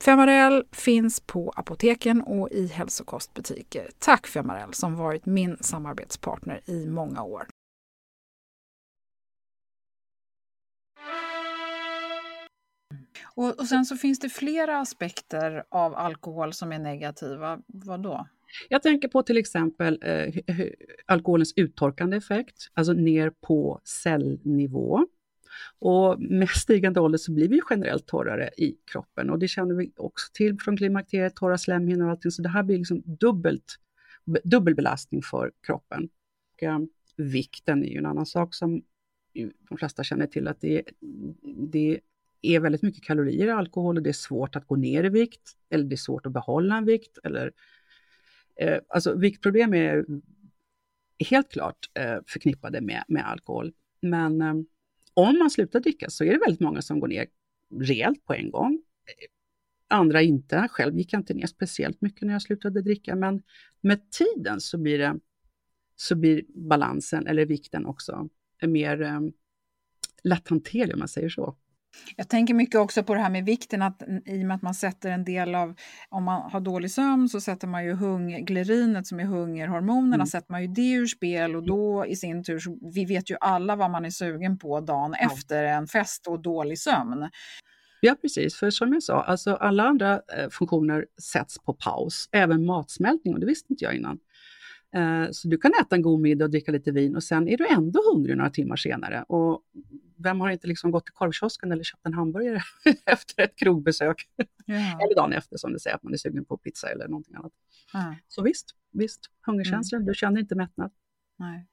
[0.00, 3.90] Femarel finns på apoteken och i hälsokostbutiker.
[3.98, 7.46] Tack Femarel som varit min samarbetspartner i många år.
[13.34, 17.60] Och, och sen så finns det flera aspekter av alkohol som är negativa.
[17.66, 18.26] Vad då?
[18.68, 20.34] Jag tänker på till exempel eh,
[21.06, 25.06] alkoholens uttorkande effekt, alltså ner på cellnivå.
[25.78, 29.92] Och med stigande ålder så blir vi generellt torrare i kroppen och det känner vi
[29.96, 32.30] också till från klimakteriet, torra slemhinnor och allting.
[32.30, 33.76] Så det här blir liksom dubbelt,
[34.44, 36.08] dubbel belastning för kroppen.
[36.54, 36.78] Och, eh,
[37.16, 38.82] vikten är ju en annan sak som
[39.68, 40.82] de flesta känner till att det,
[41.70, 42.00] det
[42.42, 45.56] är väldigt mycket kalorier i alkohol och det är svårt att gå ner i vikt
[45.70, 47.52] eller det är svårt att behålla en vikt eller
[48.56, 50.04] Eh, alltså viktproblem är
[51.30, 53.72] helt klart eh, förknippade med, med alkohol.
[54.00, 54.54] Men eh,
[55.14, 57.26] om man slutar dricka så är det väldigt många som går ner
[57.80, 58.82] rejält på en gång.
[59.88, 60.68] Andra inte.
[60.70, 63.42] Själv gick jag inte ner speciellt mycket när jag slutade dricka, men
[63.80, 65.18] med tiden så blir, det,
[65.96, 68.28] så blir balansen, eller vikten också,
[68.62, 69.32] mer um,
[70.24, 71.56] lätthanterlig om man säger så.
[72.16, 74.74] Jag tänker mycket också på det här med vikten, att i och med att man
[74.74, 75.74] sätter en del av,
[76.08, 80.26] om man har dålig sömn så sätter man ju hunglerinet som är hungerhormonerna, mm.
[80.26, 83.36] sätter man ju det ur spel och då i sin tur, så, vi vet ju
[83.40, 85.30] alla vad man är sugen på dagen ja.
[85.32, 87.28] efter en fest och dålig sömn.
[88.00, 88.54] Ja, precis.
[88.56, 93.40] För som jag sa, alltså alla andra eh, funktioner sätts på paus, även matsmältning, och
[93.40, 94.18] det visste inte jag innan.
[94.96, 97.56] Eh, så du kan äta en god middag och dricka lite vin och sen är
[97.56, 99.24] du ändå hungrig några timmar senare.
[99.28, 99.62] Och
[100.22, 102.62] vem har inte liksom gått till korvkiosken eller köpt en hamburgare
[103.06, 104.28] efter ett krogbesök?
[104.66, 104.74] Ja.
[104.74, 107.52] eller dagen efter som du säger, att man är sugen på pizza eller någonting annat.
[107.92, 108.14] Ja.
[108.28, 110.06] Så visst, visst, hungerkänslor, mm.
[110.06, 110.90] du känner inte mättnad.
[111.38, 111.66] Nej.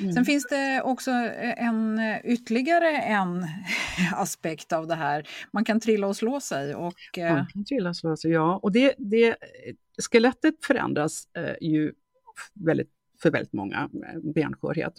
[0.00, 0.12] Mm.
[0.12, 3.46] Sen finns det också en, ytterligare en
[4.14, 5.28] aspekt av det här.
[5.52, 6.74] Man kan trilla och slå sig.
[6.74, 8.56] Och, Man eh, kan trilla och slå sig, ja.
[8.62, 9.36] Och det, det,
[10.10, 11.92] skelettet förändras eh, ju
[12.54, 12.90] väldigt,
[13.22, 14.94] för väldigt många, eh, benskörhet.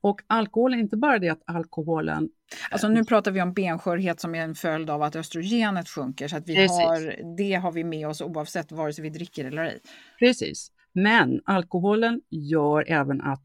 [0.00, 2.28] Och alkohol är inte bara det att alkoholen...
[2.70, 6.36] Alltså nu pratar vi om benskörhet som är en följd av att östrogenet sjunker, så
[6.36, 9.80] att vi har, det har vi med oss oavsett vare sig vi dricker eller ej.
[10.18, 13.44] Precis, men alkoholen gör även att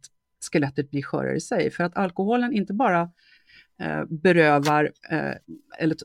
[0.51, 3.01] skelettet blir skörare i sig, för att alkoholen inte bara
[3.81, 5.33] eh, berövar, eh,
[5.79, 5.95] eller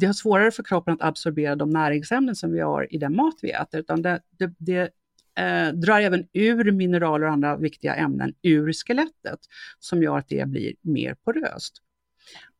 [0.00, 3.34] det har svårare för kroppen att absorbera de näringsämnen som vi har i den mat
[3.42, 4.90] vi äter, utan det, det, det
[5.38, 9.40] eh, drar även ur mineraler och andra viktiga ämnen ur skelettet
[9.78, 11.82] som gör att det blir mer poröst.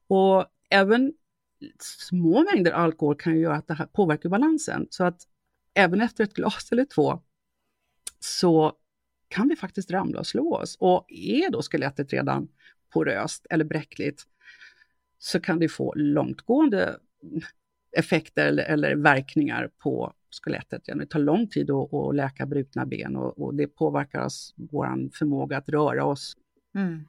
[0.09, 1.13] Och även
[1.81, 4.87] små mängder alkohol kan ju göra att det här påverkar balansen.
[4.91, 5.23] Så att
[5.75, 7.23] även efter ett glas eller två
[8.21, 8.73] så
[9.29, 10.77] kan vi faktiskt ramla och slå oss.
[10.81, 12.49] Och är då skelettet redan
[12.93, 14.23] poröst eller bräckligt
[15.19, 16.99] så kan det få långtgående
[17.97, 20.83] effekter eller, eller verkningar på skelettet.
[20.85, 25.17] Det tar lång tid att, att läka brutna ben och, och det påverkar oss, vår
[25.19, 26.37] förmåga att röra oss.
[26.75, 27.05] Mm.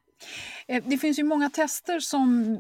[0.68, 2.60] Eh, det finns ju många tester som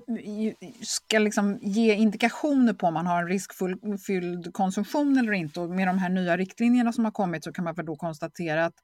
[0.81, 5.59] ska liksom ge indikationer på om man har en riskfylld konsumtion eller inte.
[5.59, 8.75] Och med de här nya riktlinjerna som har kommit så kan man då konstatera att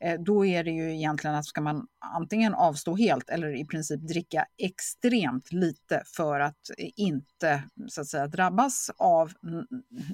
[0.00, 4.00] eh, då är det ju egentligen att ska man antingen avstå helt eller i princip
[4.00, 9.32] dricka extremt lite för att inte så att säga, drabbas av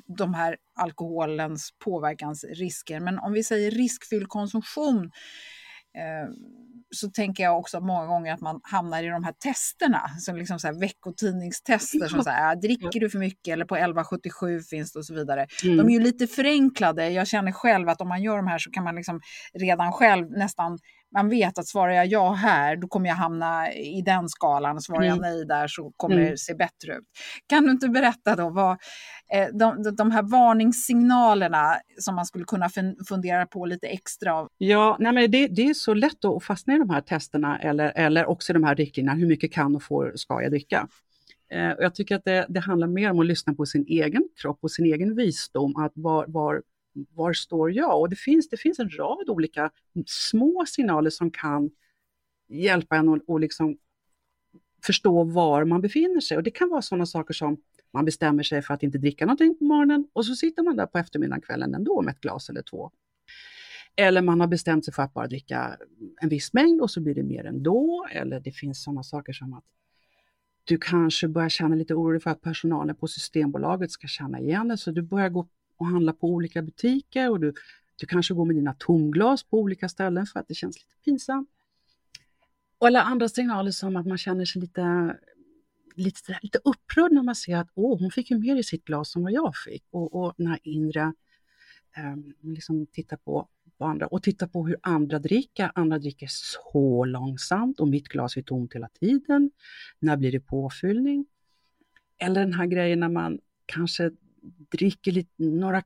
[0.07, 3.01] de här alkoholens påverkansrisker.
[3.01, 5.11] Men om vi säger riskfylld konsumtion
[6.91, 10.59] så tänker jag också många gånger att man hamnar i de här testerna, som liksom
[10.59, 14.93] så här veckotidningstester som så här, äh, dricker du för mycket eller på 1177 finns
[14.93, 15.47] det och så vidare.
[15.65, 15.77] Mm.
[15.77, 17.09] De är ju lite förenklade.
[17.11, 19.21] Jag känner själv att om man gör de här så kan man liksom
[19.55, 20.79] redan själv nästan
[21.15, 24.81] man vet att svarar jag ja här, då kommer jag hamna i den skalan.
[24.81, 25.33] Svarar jag mm.
[25.33, 26.31] nej där så kommer mm.
[26.31, 27.05] det se bättre ut.
[27.47, 28.71] Kan du inte berätta då vad
[29.33, 32.69] eh, de, de här varningssignalerna som man skulle kunna
[33.09, 34.49] fundera på lite extra?
[34.59, 37.93] Ja, nej men det, det är så lätt att fastna i de här testerna eller,
[37.97, 39.19] eller också de här riktlinjerna.
[39.19, 40.89] Hur mycket kan och får ska jag dricka?
[41.53, 44.59] Eh, jag tycker att det, det handlar mer om att lyssna på sin egen kropp
[44.61, 45.77] och sin egen visdom.
[45.77, 46.63] Att var, var
[47.15, 48.01] var står jag?
[48.01, 49.71] Och det finns, det finns en rad olika
[50.07, 51.71] små signaler som kan
[52.49, 53.79] hjälpa en att liksom
[54.87, 56.37] förstå var man befinner sig.
[56.37, 57.57] Och det kan vara sådana saker som
[57.91, 60.87] man bestämmer sig för att inte dricka någonting på morgonen och så sitter man där
[60.87, 62.91] på eftermiddagen, kvällen ändå med ett glas eller två.
[63.97, 65.77] Eller man har bestämt sig för att bara dricka
[66.21, 68.07] en viss mängd och så blir det mer ändå.
[68.11, 69.65] Eller det finns sådana saker som att
[70.65, 74.79] du kanske börjar känna lite oro för att personalen på Systembolaget ska känna igen dig,
[74.79, 77.55] så du börjar gå och handla på olika butiker och du,
[77.97, 81.49] du kanske går med dina tomglas på olika ställen för att det känns lite pinsamt.
[82.79, 85.17] Och alla andra signaler som att man känner sig lite,
[85.95, 89.17] lite, lite upprörd när man ser att Åh, hon fick ju mer i sitt glas
[89.17, 89.85] än vad jag fick.
[89.91, 91.13] Och, och den här inre,
[91.97, 95.73] eh, liksom titta på, på andra och titta på hur andra dricker.
[95.75, 99.51] Andra dricker så långsamt och mitt glas är tomt hela tiden.
[99.99, 101.27] När blir det påfyllning?
[102.19, 104.11] Eller den här grejen när man kanske
[104.73, 105.83] dricker lite, några,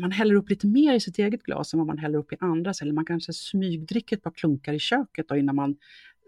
[0.00, 2.36] man häller upp lite mer i sitt eget glas än vad man häller upp i
[2.40, 5.76] andras, eller man kanske smygdricker ett par klunkar i köket då, innan man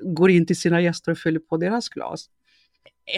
[0.03, 2.31] går in till sina gäster och fyller på deras glas.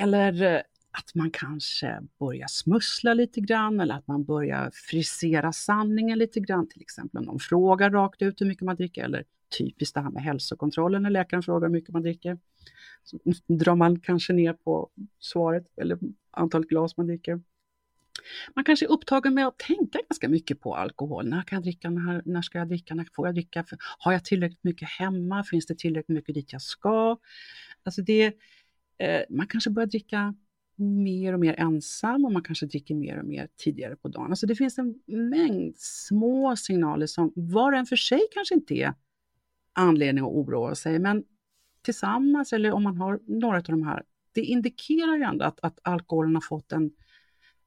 [0.01, 6.19] Eller eh, att man kanske börjar smussla lite grann eller att man börjar frisera sanningen
[6.19, 9.25] lite grann, till exempel om de frågar rakt ut hur mycket man dricker eller
[9.59, 12.39] typiskt det här med hälsokontrollen när läkaren frågar hur mycket man dricker.
[13.05, 13.19] Så
[13.55, 15.99] drar man kanske ner på svaret eller
[16.31, 17.41] antalet glas man dricker
[18.55, 21.29] man kanske är upptagen med att tänka ganska mycket på alkohol.
[21.29, 21.91] När kan jag dricka?
[21.91, 22.95] När, när ska jag dricka?
[22.95, 23.65] När får jag dricka?
[23.99, 25.45] Har jag tillräckligt mycket hemma?
[25.45, 27.19] Finns det tillräckligt mycket dit jag ska?
[27.83, 28.27] Alltså det,
[28.99, 30.35] eh, man kanske börjar dricka
[30.81, 34.31] mer och mer ensam och man kanske dricker mer och mer tidigare på dagen.
[34.31, 38.75] Alltså det finns en mängd små signaler som var och en för sig kanske inte
[38.75, 38.95] är
[39.73, 41.25] anledning att oroa sig, men
[41.83, 45.79] tillsammans eller om man har några av de här, det indikerar ju ändå att, att
[45.83, 46.91] alkoholen har fått en,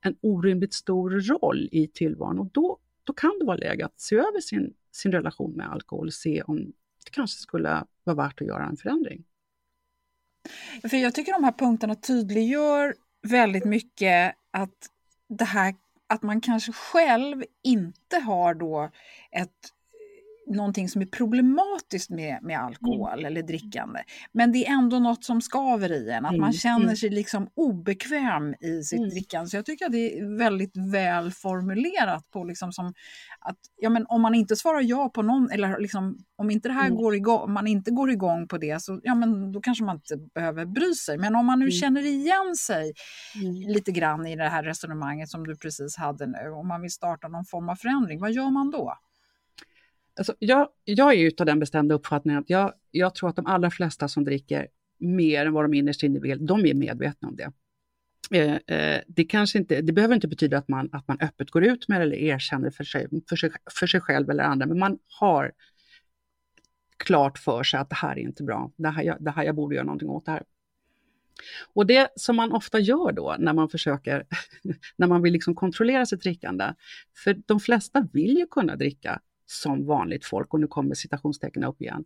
[0.04, 4.16] en orimligt stor roll i tillvaron och då, då kan det vara läge att se
[4.16, 6.58] över sin, sin relation med alkohol och se om
[7.06, 9.24] det kanske skulle vara värt att göra en förändring.
[10.90, 14.90] För jag tycker de här punkterna tydliggör väldigt mycket att
[15.28, 15.76] det här
[16.08, 18.92] att man kanske själv inte har då
[19.32, 19.74] ett
[20.48, 23.26] någonting som är problematiskt med, med alkohol mm.
[23.26, 24.00] eller drickande.
[24.32, 26.42] Men det är ändå något som skaver i en, att mm.
[26.42, 26.96] man känner mm.
[26.96, 29.10] sig liksom obekväm i sitt mm.
[29.10, 29.50] drickande.
[29.50, 32.94] Så jag tycker att det är väldigt väl formulerat på liksom som
[33.40, 36.74] att ja, men om man inte svarar ja på någon, eller liksom, om inte det
[36.74, 36.98] här mm.
[36.98, 40.18] går igång, man inte går igång på det, så ja, men då kanske man inte
[40.36, 41.18] behöver bry sig.
[41.18, 41.72] Men om man nu mm.
[41.72, 42.94] känner igen sig
[43.68, 47.28] lite grann i det här resonemanget som du precis hade nu, om man vill starta
[47.28, 48.98] någon form av förändring, vad gör man då?
[50.18, 53.72] Alltså, jag, jag är av den bestämda uppfattningen att jag, jag tror att de allra
[53.72, 54.68] flesta som dricker
[55.00, 57.52] mer än vad de innerst inne vill, de är medvetna om det.
[58.32, 61.64] Eh, eh, det, kanske inte, det behöver inte betyda att man, att man öppet går
[61.64, 64.80] ut med det eller erkänner för sig, för, sig, för sig själv eller andra, men
[64.80, 65.52] man har
[66.98, 68.72] klart för sig att det här är inte bra.
[68.76, 70.44] Det här, jag, det här jag borde göra någonting åt det här.
[71.74, 74.26] Och det som man ofta gör då när man försöker,
[74.98, 76.74] när man vill liksom kontrollera sitt drickande,
[77.24, 81.82] för de flesta vill ju kunna dricka som vanligt folk och nu kommer citationstecknen upp
[81.82, 82.04] igen.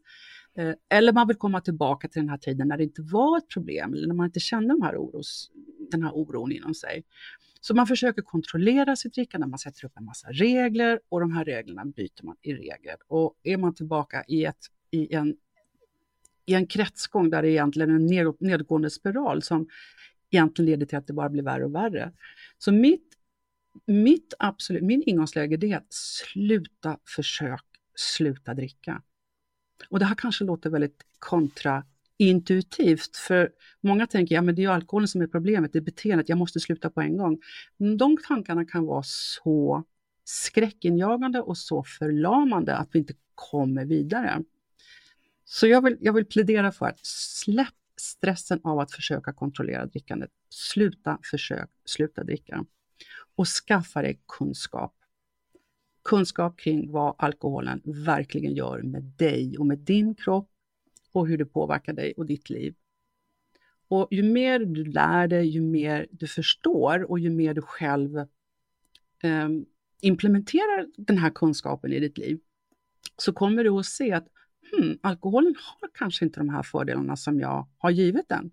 [0.57, 3.47] Eh, eller man vill komma tillbaka till den här tiden när det inte var ett
[3.47, 5.51] problem, eller när man inte kände de här oros,
[5.91, 7.03] den här oron inom sig.
[7.61, 11.45] Så man försöker kontrollera sitt drickande, man sätter upp en massa regler och de här
[11.45, 12.97] reglerna byter man i regel.
[13.07, 15.35] Och är man tillbaka i, ett, i, en,
[16.45, 19.67] i en kretsgång där det egentligen är en nedåtgående nedgående spiral som
[20.31, 22.11] egentligen leder till att det bara blir värre och värre.
[22.57, 23.06] Så mitt
[23.85, 27.63] mitt absolut, min ingångsläge är att sluta försök,
[27.95, 29.01] sluta dricka.
[29.89, 35.07] Och det här kanske låter väldigt kontraintuitivt, för många tänker ja men det är alkoholen
[35.07, 37.39] som är problemet, det är beteendet, jag måste sluta på en gång.
[37.97, 39.83] De tankarna kan vara så
[40.23, 44.43] skräckinjagande och så förlamande att vi inte kommer vidare.
[45.45, 50.29] Så jag vill, jag vill plädera för att släpp stressen av att försöka kontrollera drickandet.
[50.49, 52.65] Sluta försök, sluta dricka
[53.37, 54.93] och skaffa dig kunskap.
[56.03, 60.49] Kunskap kring vad alkoholen verkligen gör med dig och med din kropp
[61.11, 62.75] och hur det påverkar dig och ditt liv.
[63.87, 68.17] Och ju mer du lär dig, ju mer du förstår och ju mer du själv
[69.23, 69.49] eh,
[70.01, 72.39] implementerar den här kunskapen i ditt liv,
[73.17, 74.27] så kommer du att se att
[74.71, 78.51] hmm, alkoholen har kanske inte de här fördelarna som jag har givit den.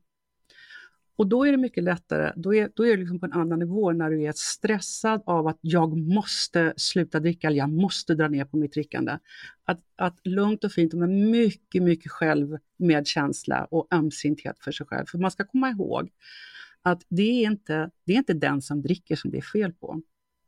[1.17, 3.59] Och då är det mycket lättare, då är, då är det liksom på en annan
[3.59, 8.29] nivå när du är stressad av att jag måste sluta dricka eller jag måste dra
[8.29, 9.19] ner på mitt drickande.
[9.65, 15.07] Att, att lugnt och fint och med mycket, mycket självmedkänsla och ömsinthet för sig själv.
[15.07, 16.11] För man ska komma ihåg
[16.83, 20.01] att det är inte, det är inte den som dricker som det är fel på.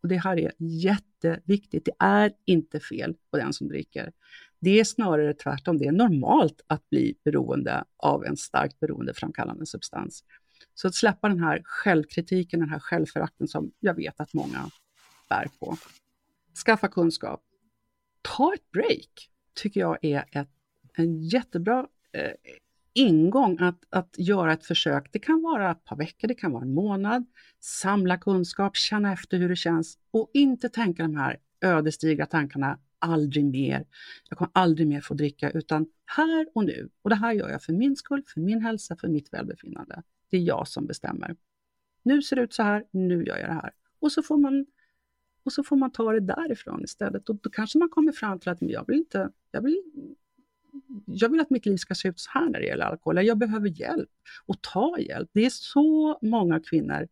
[0.03, 1.85] Och det här är jätteviktigt.
[1.85, 4.13] Det är inte fel på den som dricker.
[4.61, 5.79] Det är snarare tvärtom.
[5.79, 10.25] Det är normalt att bli beroende av en starkt beroendeframkallande substans.
[10.77, 14.71] Så att släppa den här självkritiken, den här självförakten som jag vet att många
[15.29, 15.77] bär på.
[16.67, 17.43] Skaffa kunskap.
[18.23, 20.49] Ta ett break, tycker jag är ett,
[20.95, 22.31] en jättebra eh,
[22.93, 25.13] ingång att, att göra ett försök.
[25.13, 27.27] Det kan vara ett par veckor, det kan vara en månad.
[27.61, 33.45] Samla kunskap, känna efter hur det känns och inte tänka de här ödesdigra tankarna aldrig
[33.45, 33.87] mer.
[34.29, 36.89] Jag kommer aldrig mer få dricka, utan här och nu.
[37.03, 40.03] Och det här gör jag för min skull, för min hälsa, för mitt välbefinnande.
[40.31, 41.37] Det är jag som bestämmer.
[42.03, 43.73] Nu ser det ut så här, nu gör jag det här.
[43.99, 44.67] Och så får man,
[45.45, 47.29] och så får man ta det därifrån istället.
[47.29, 49.83] Och då kanske man kommer fram till att jag vill inte, jag vill,
[51.07, 53.27] jag vill att mitt liv ska se ut så här när det gäller alkohol.
[53.27, 54.11] Jag behöver hjälp
[54.47, 55.31] och ta hjälp.
[55.33, 57.09] Det är så många kvinnor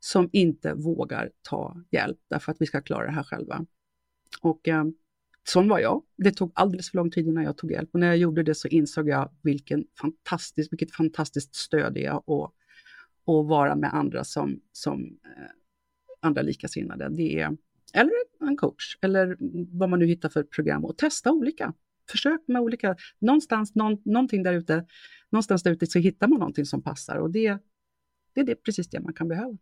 [0.00, 3.66] som inte vågar ta hjälp därför att vi ska klara det här själva.
[4.40, 4.84] Och eh,
[5.48, 6.02] sån var jag.
[6.16, 8.54] Det tog alldeles för lång tid innan jag tog hjälp och när jag gjorde det
[8.54, 12.52] så insåg jag vilken fantastisk, vilket fantastiskt stöd det är att,
[13.26, 15.50] att vara med andra som, som eh,
[16.20, 17.08] andra likasinnade.
[17.08, 17.56] Det är,
[17.94, 19.36] eller en coach, eller
[19.78, 21.74] vad man nu hittar för program och testa olika.
[22.10, 24.86] Försök med olika, någonstans, någon, någonting där ute,
[25.30, 27.58] någonstans där ute så hittar man någonting som passar och det,
[28.32, 29.58] det är det, precis det man kan behöva.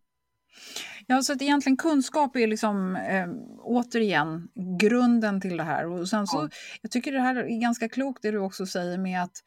[1.06, 3.28] Ja, så att egentligen kunskap är liksom eh,
[3.62, 4.48] återigen
[4.80, 5.86] grunden till det här.
[5.86, 6.48] Och sen så, ja.
[6.82, 9.42] Jag tycker det här är ganska klokt det du också säger med att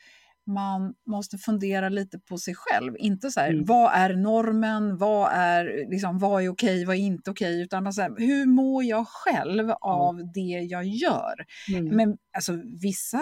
[0.54, 2.96] man måste fundera lite på sig själv.
[2.98, 3.66] Inte så här, mm.
[3.66, 8.02] vad är normen, vad är, liksom, vad är okej, vad är inte okej, utan så
[8.02, 10.32] här, hur mår jag själv av mm.
[10.34, 11.34] det jag gör?
[11.74, 11.96] Mm.
[11.96, 13.20] Men alltså, vissa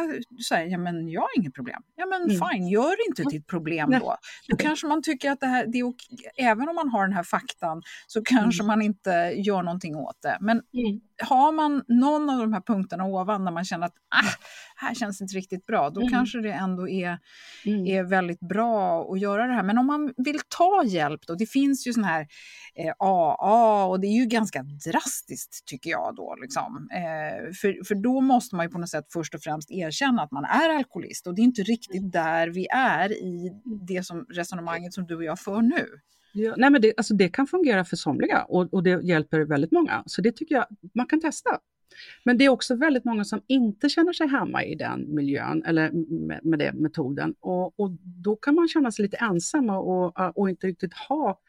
[0.49, 1.81] säger, ja men jag har inget problem.
[1.95, 2.49] Ja men mm.
[2.49, 4.17] fine, gör inte ett problem då.
[4.47, 6.17] Då kanske man tycker att det här, det är okej.
[6.37, 8.67] även om man har den här faktan så kanske mm.
[8.67, 10.37] man inte gör någonting åt det.
[10.41, 11.01] Men mm.
[11.23, 14.31] har man någon av de här punkterna ovan där man känner att ah,
[14.75, 17.16] här känns inte riktigt bra, då kanske det ändå är,
[17.65, 19.63] är väldigt bra att göra det här.
[19.63, 22.27] Men om man vill ta hjälp då, det finns ju sån här
[22.75, 26.35] eh, AA och det är ju ganska drastiskt tycker jag då.
[26.41, 26.89] Liksom.
[26.93, 30.31] Eh, för, för då måste man ju på något sätt först och främst erkänna att
[30.31, 33.51] man är alkoholist och det är inte riktigt där vi är i
[33.87, 35.85] det som resonemanget som du och jag för nu.
[36.33, 39.71] Ja, nej men det, alltså det kan fungera för somliga och, och det hjälper väldigt
[39.71, 41.59] många, så det tycker jag man kan testa.
[42.23, 45.91] Men det är också väldigt många som inte känner sig hemma i den miljön eller
[46.27, 50.49] med, med den metoden och, och, då kan man känna sig lite ensam och, och
[50.49, 51.39] inte riktigt ha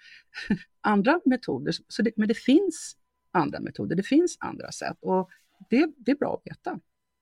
[0.80, 1.74] andra metoder.
[1.88, 2.96] Så det, men det finns
[3.32, 5.28] andra metoder, det finns andra sätt och
[5.70, 6.80] det, det är bra att veta.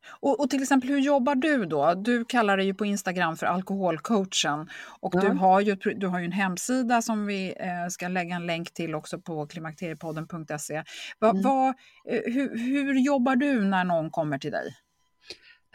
[0.08, 1.94] Och, och, till exempel, hur jobbar du då?
[1.94, 4.68] Du kallar dig ju på Instagram för alkoholcoachen
[5.00, 5.20] och ja.
[5.20, 8.74] du, har ju, du har ju en hemsida som vi eh, ska lägga en länk
[8.74, 10.82] till också på klimakteriepodden.se.
[11.18, 11.42] Va, mm.
[11.42, 11.74] va,
[12.10, 14.76] eh, hur, hur, jobbar du när någon kommer till dig?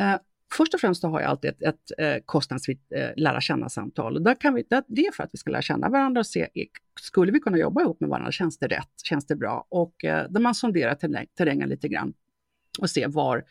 [0.01, 0.17] Uh,
[0.53, 4.23] först och främst har jag alltid ett, ett eh, kostnadsfritt eh, lära känna-samtal.
[4.23, 6.47] Där kan vi, det är för att vi ska lära känna varandra och se,
[7.01, 8.31] skulle vi kunna jobba ihop med varandra?
[8.31, 8.91] Känns det rätt?
[9.03, 9.67] Känns det bra?
[9.69, 10.95] Och eh, där man sonderar
[11.37, 12.13] terrängen lite grann
[12.79, 13.43] och ser var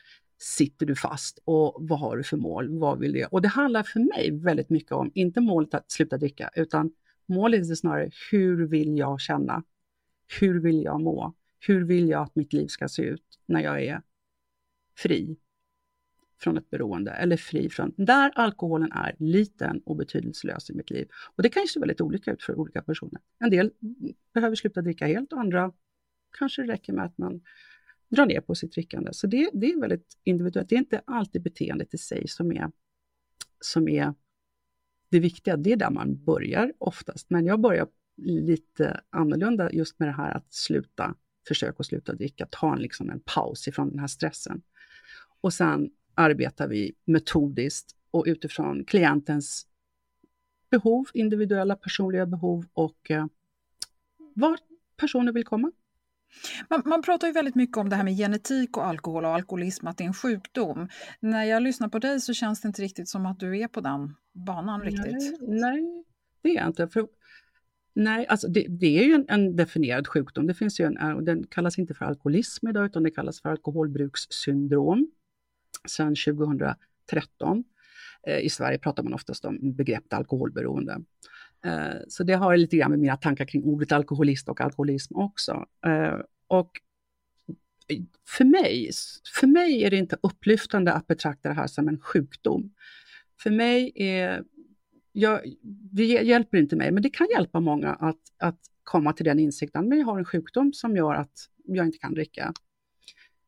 [0.42, 2.78] sitter du fast och vad har du för mål?
[2.78, 6.16] Vad vill du Och det handlar för mig väldigt mycket om, inte målet att sluta
[6.16, 6.92] dricka, utan
[7.26, 9.62] målet är snarare hur vill jag känna?
[10.40, 11.34] Hur vill jag må?
[11.58, 14.02] Hur vill jag att mitt liv ska se ut när jag är
[14.96, 15.36] fri
[16.38, 21.08] från ett beroende eller fri från där alkoholen är liten och betydelselös i mitt liv.
[21.36, 23.20] Och det kan ju se väldigt olika ut för olika personer.
[23.38, 23.70] En del
[24.34, 25.72] behöver sluta dricka helt och andra
[26.38, 27.40] kanske det räcker med att man
[28.10, 29.12] dra ner på sitt drickande.
[29.12, 30.68] Så det, det är väldigt individuellt.
[30.68, 32.70] Det är inte alltid beteendet i sig som är,
[33.60, 34.14] som är
[35.08, 35.56] det viktiga.
[35.56, 37.30] Det är där man börjar oftast.
[37.30, 41.14] Men jag börjar lite annorlunda just med det här att sluta,
[41.48, 44.62] försöka att sluta dricka, ta en, liksom en paus ifrån den här stressen.
[45.40, 49.66] Och sen arbetar vi metodiskt och utifrån klientens
[50.70, 53.26] behov, individuella personliga behov och eh,
[54.34, 54.62] vart
[54.96, 55.72] personen vill komma.
[56.70, 59.86] Man, man, pratar ju väldigt mycket om det här med genetik och alkohol och alkoholism,
[59.86, 60.88] att det är en sjukdom.
[61.20, 63.80] När jag lyssnar på dig så känns det inte riktigt som att du är på
[63.80, 65.38] den banan riktigt.
[65.40, 66.04] Nej, nej
[66.42, 66.88] det är jag inte.
[66.88, 67.08] För,
[67.94, 70.46] nej, alltså det, det är ju en, en, definierad sjukdom.
[70.46, 75.10] Det finns ju en, den kallas inte för alkoholism idag, utan det kallas för alkoholbrukssyndrom
[75.88, 77.64] sedan 2013.
[78.26, 81.00] Eh, I Sverige pratar man oftast om begreppet alkoholberoende.
[81.64, 85.66] Eh, så det har lite grann med mina tankar kring ordet alkoholist och alkoholism också.
[85.86, 86.70] Eh, och
[88.26, 88.90] för mig,
[89.40, 92.74] för mig är det inte upplyftande att betrakta det här som en sjukdom.
[93.42, 94.44] För mig är,
[95.12, 95.40] jag,
[95.92, 99.88] det hjälper inte mig, men det kan hjälpa många att, att komma till den insikten,
[99.88, 102.52] men jag har en sjukdom som gör att jag inte kan dricka.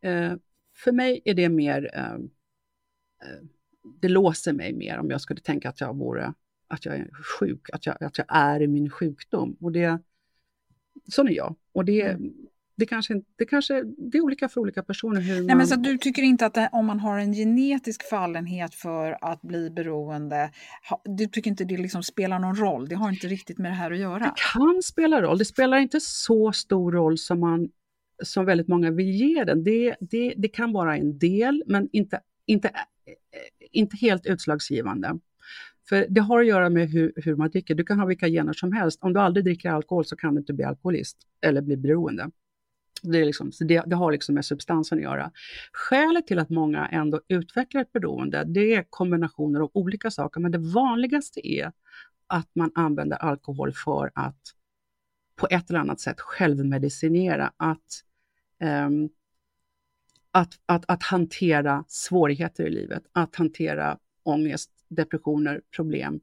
[0.00, 0.32] Eh,
[0.76, 1.90] för mig är det mer,
[4.00, 6.34] det låser mig mer om jag skulle tänka att jag vore
[6.72, 9.56] att jag är sjuk, att jag, att jag är i min sjukdom.
[9.60, 9.98] Och det,
[11.08, 11.56] sån är jag.
[11.72, 12.32] Och det, mm.
[12.76, 15.20] det, kanske, det, kanske, det är olika för olika personer.
[15.20, 15.56] Hur Nej, man...
[15.56, 19.42] men så du tycker inte att det, om man har en genetisk fallenhet för att
[19.42, 20.50] bli beroende,
[21.04, 22.88] du tycker inte det liksom spelar någon roll?
[22.88, 24.18] Det har inte riktigt med det här att göra?
[24.18, 25.38] Det kan spela roll.
[25.38, 27.68] Det spelar inte så stor roll som, man,
[28.22, 29.64] som väldigt många vill ge den.
[29.64, 32.70] Det, det, det kan vara en del, men inte, inte,
[33.70, 35.18] inte helt utslagsgivande.
[35.88, 37.74] För det har att göra med hur, hur, man dricker.
[37.74, 38.98] Du kan ha vilka gener som helst.
[39.02, 42.30] Om du aldrig dricker alkohol så kan du inte bli alkoholist eller bli beroende.
[43.02, 45.32] Det, är liksom, så det, det, har liksom med substansen att göra.
[45.72, 50.52] Skälet till att många ändå utvecklar ett beroende, det är kombinationer av olika saker, men
[50.52, 51.72] det vanligaste är
[52.26, 54.40] att man använder alkohol för att
[55.36, 58.02] på ett eller annat sätt självmedicinera, att,
[58.86, 59.08] um,
[60.30, 66.20] att, att, att hantera svårigheter i livet, att hantera ångest, depressioner, problem.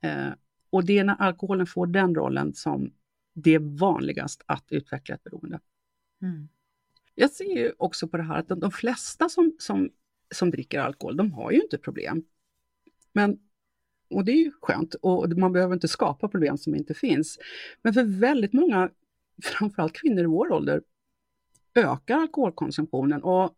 [0.00, 0.30] Eh,
[0.70, 2.92] och det är när alkoholen får den rollen som
[3.34, 5.60] det är vanligast att utveckla ett beroende.
[6.22, 6.48] Mm.
[7.14, 9.90] Jag ser ju också på det här att de, de flesta som, som,
[10.34, 12.24] som dricker alkohol, de har ju inte problem.
[13.12, 13.38] Men,
[14.10, 17.38] och det är ju skönt och man behöver inte skapa problem som inte finns.
[17.82, 18.90] Men för väldigt många
[19.42, 20.82] framförallt kvinnor i vår ålder
[21.74, 23.22] ökar alkoholkonsumtionen.
[23.22, 23.56] Och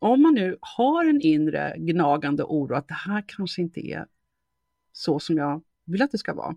[0.00, 4.06] om man nu har en inre gnagande oro att det här kanske inte är
[4.92, 6.56] så som jag vill att det ska vara.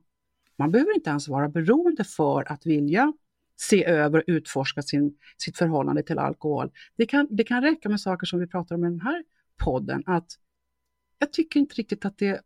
[0.55, 3.13] Man behöver inte ens vara beroende för att vilja
[3.55, 6.71] se över och utforska sin, sitt förhållande till alkohol.
[6.97, 9.23] Det kan, det kan räcka med saker som vi pratar om i den här
[9.57, 10.39] podden, att
[11.19, 12.41] jag tycker inte riktigt att det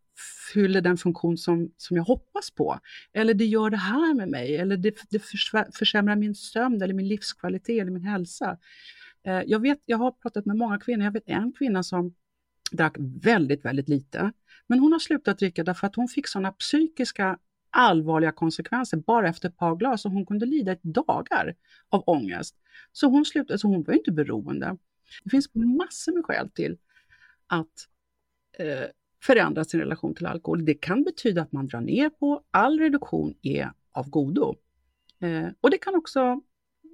[0.54, 2.80] fyller den funktion som, som jag hoppas på.
[3.14, 5.20] Eller det gör det här med mig, eller det, det
[5.74, 8.58] försämrar min sömn, eller min livskvalitet, eller min hälsa.
[9.28, 12.16] Eh, jag, vet, jag har pratat med många kvinnor, jag vet en kvinna som
[12.72, 14.32] drack väldigt, väldigt lite.
[14.68, 19.50] Men hon har slutat dricka därför att hon fick sådana psykiska allvarliga konsekvenser bara efter
[19.50, 21.56] ett par glas och hon kunde lida i dagar
[21.90, 22.56] av ångest.
[22.92, 24.78] Så hon slutade, så alltså hon var inte beroende.
[25.24, 26.78] Det finns massor med skäl till
[27.48, 27.88] att
[28.60, 28.86] eh,
[29.24, 30.66] förändra sin relation till alkohol.
[30.66, 34.56] Det kan betyda att man drar ner på, all reduktion är av godo.
[35.20, 36.42] Eh, och det kan också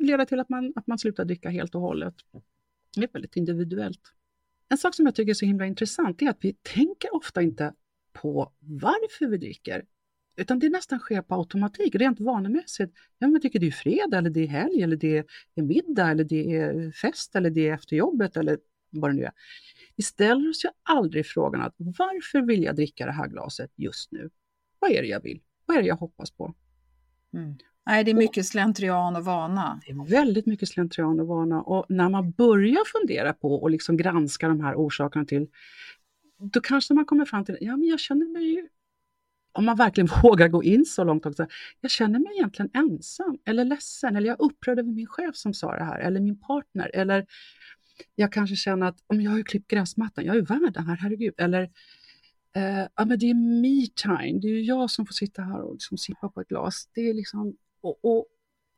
[0.05, 2.15] leda till att man, att man slutar dricka helt och hållet.
[2.95, 4.01] Det är väldigt individuellt.
[4.69, 7.73] En sak som jag tycker är så himla intressant är att vi tänker ofta inte
[8.13, 9.85] på varför vi dricker,
[10.35, 12.93] utan det nästan sker på automatik, rent vanemässigt.
[13.17, 15.25] Ja, men jag tycker det är fredag, eller det är helg, eller det
[15.55, 18.57] är middag, eller det är fest, eller det är efter jobbet, eller
[18.89, 19.31] vad det nu är.
[19.95, 24.11] Vi ställer oss ju aldrig frågan att varför vill jag dricka det här glaset just
[24.11, 24.29] nu?
[24.79, 25.41] Vad är det jag vill?
[25.65, 26.55] Vad är det jag hoppas på?
[27.33, 27.57] Mm.
[27.85, 29.81] Nej, det är mycket slentrian och vana.
[29.85, 31.61] Det är väldigt mycket slentrian och vana.
[31.61, 35.47] Och när man börjar fundera på och liksom granska de här orsakerna till,
[36.39, 38.69] då kanske man kommer fram till, ja men jag känner mig
[39.51, 41.47] om man verkligen vågar gå in så långt också,
[41.81, 45.53] jag känner mig egentligen ensam eller ledsen eller jag är upprörd över min chef som
[45.53, 47.25] sa det här eller min partner eller
[48.15, 50.81] jag kanske känner att om jag har ju klippt gräsmattan, jag är ju värd det
[50.81, 51.33] här, herregud.
[51.37, 51.61] Eller
[52.55, 55.61] eh, ja, men det är me time, det är ju jag som får sitta här
[55.61, 56.89] och liksom sippa på ett glas.
[56.93, 58.27] Det är liksom, och, och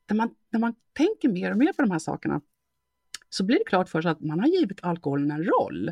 [0.10, 2.42] när, man, när man tänker mer och mer på de här sakerna
[3.30, 5.92] så blir det klart för sig att man har givit alkoholen en roll.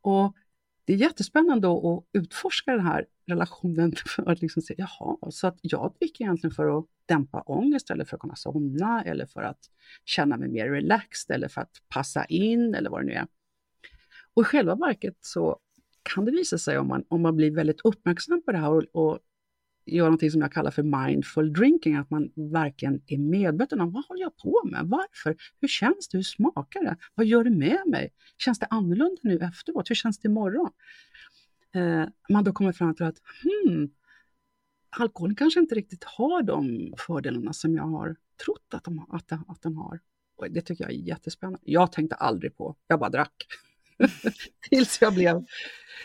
[0.00, 0.36] Och
[0.84, 5.58] det är jättespännande att utforska den här relationen för att liksom se, jaha, så att
[5.62, 9.58] jag dricker egentligen för att dämpa ångest eller för att kunna somna eller för att
[10.04, 13.26] känna mig mer relaxed eller för att passa in eller vad det nu är.
[14.34, 15.58] Och i själva verket så
[16.02, 18.84] kan det visa sig om man, om man blir väldigt uppmärksam på det här och,
[18.92, 19.18] och
[19.96, 24.04] gör någonting som jag kallar för mindful drinking, att man verkligen är medveten om vad
[24.04, 24.80] håller jag på med?
[24.84, 25.36] Varför?
[25.60, 26.18] Hur känns det?
[26.18, 26.96] Hur smakar det?
[27.14, 28.12] Vad gör det med mig?
[28.38, 29.90] Känns det annorlunda nu efteråt?
[29.90, 30.70] Hur känns det imorgon?
[31.74, 33.90] Eh, man då kommer fram till att hmm,
[34.90, 39.62] alkoholen kanske inte riktigt har de fördelarna som jag har trott att, de, att, att
[39.62, 40.00] den har.
[40.36, 41.60] Och det tycker jag är jättespännande.
[41.62, 43.46] Jag tänkte aldrig på, jag bara drack.
[44.70, 45.44] tills, jag blev,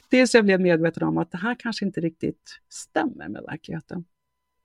[0.09, 4.05] tills jag blev medveten om att det här kanske inte riktigt stämmer med verkligheten.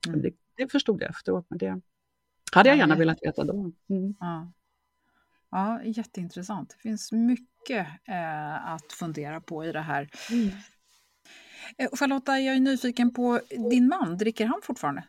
[0.09, 0.22] Mm.
[0.22, 1.81] Det, det, förstod jag efteråt, men det
[2.53, 3.72] hade jag gärna velat veta då.
[3.91, 4.14] Mm.
[4.20, 4.53] Ja.
[5.51, 6.68] ja, jätteintressant.
[6.70, 10.09] Det finns mycket eh, att fundera på i det här.
[10.31, 10.51] Mm.
[11.78, 15.05] Eh, Charlotta, jag är nyfiken på din man, dricker han fortfarande?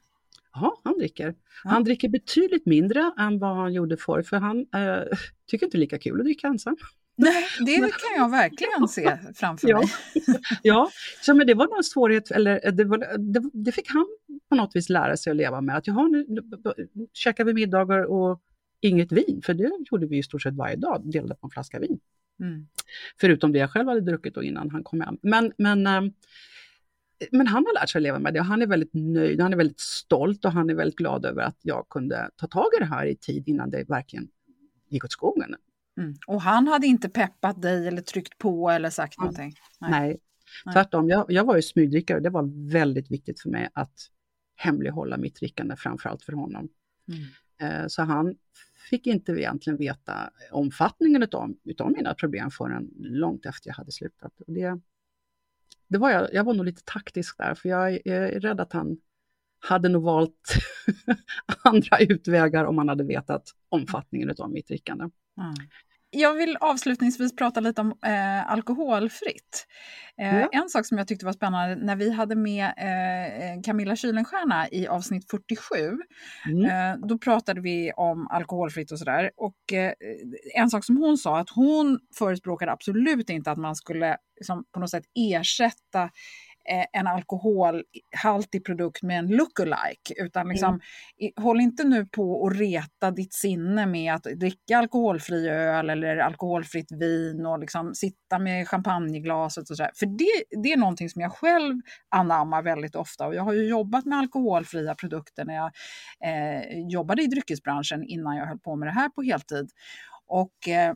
[0.54, 1.36] Ja, han dricker.
[1.64, 1.70] Ja.
[1.70, 5.18] Han dricker betydligt mindre än vad han gjorde förr, för han äh,
[5.48, 6.78] tycker inte lika kul att dricka ensam.
[7.16, 9.78] Nej, det kan jag verkligen se framför ja.
[9.78, 9.88] mig.
[10.62, 10.90] ja,
[11.22, 14.06] så, men det var någon svårighet, eller det, var, det, det, fick han
[14.50, 15.78] på något vis lära sig att leva med.
[15.78, 18.42] Att jaha, nu, nu käkar vi middagar och
[18.82, 21.80] inget vin, för det gjorde vi i stort sett varje dag, delade på en flaska
[21.80, 22.00] vin.
[22.40, 22.68] Mm.
[23.20, 25.18] Förutom det jag själv hade druckit då innan han kom hem.
[25.22, 26.14] Men, men ähm,
[27.32, 29.54] men han har lärt sig att leva med det och han är väldigt nöjd, han
[29.54, 32.80] är väldigt stolt och han är väldigt glad över att jag kunde ta tag i
[32.80, 34.28] det här i tid innan det verkligen
[34.90, 35.56] gick åt skogen.
[35.98, 36.16] Mm.
[36.28, 39.26] Och han hade inte peppat dig eller tryckt på eller sagt mm.
[39.26, 39.54] någonting?
[39.80, 40.20] Nej,
[40.66, 40.74] Nej.
[40.74, 41.10] tvärtom.
[41.10, 44.08] Jag, jag var ju smygdrickare och det var väldigt viktigt för mig att
[44.56, 46.70] hemlighålla mitt drickande, framförallt för honom.
[47.08, 47.82] Mm.
[47.82, 48.36] Eh, så han
[48.90, 54.42] fick inte egentligen veta omfattningen utav, utav mina problem förrän långt efter jag hade slutat.
[54.48, 54.80] Och det,
[55.88, 58.74] det var jag, jag var nog lite taktisk där, för jag, jag är rädd att
[58.74, 58.98] han
[59.60, 60.56] hade nog valt
[61.64, 65.10] andra utvägar om han hade vetat omfattningen av mitt drickande.
[65.38, 65.54] Mm.
[66.14, 69.68] Jag vill avslutningsvis prata lite om eh, alkoholfritt.
[70.18, 70.50] Eh, ja.
[70.52, 74.88] En sak som jag tyckte var spännande när vi hade med eh, Camilla Kylenstierna i
[74.88, 75.76] avsnitt 47.
[76.46, 76.66] Mm.
[76.66, 79.32] Eh, då pratade vi om alkoholfritt och sådär.
[79.38, 79.94] Och eh,
[80.56, 84.80] en sak som hon sa att hon förespråkade absolut inte att man skulle liksom, på
[84.80, 86.10] något sätt ersätta
[86.94, 90.14] en alkoholhaltig produkt med en lookalike.
[90.18, 91.34] Utan liksom, mm.
[91.36, 96.92] håll inte nu på och reta ditt sinne med att dricka alkoholfri öl eller alkoholfritt
[96.92, 99.92] vin och liksom sitta med champagneglaset och sådär.
[99.96, 103.68] För det, det är någonting som jag själv anammar väldigt ofta och jag har ju
[103.68, 105.72] jobbat med alkoholfria produkter när jag
[106.26, 109.70] eh, jobbade i dryckesbranschen innan jag höll på med det här på heltid.
[110.28, 110.94] Och eh,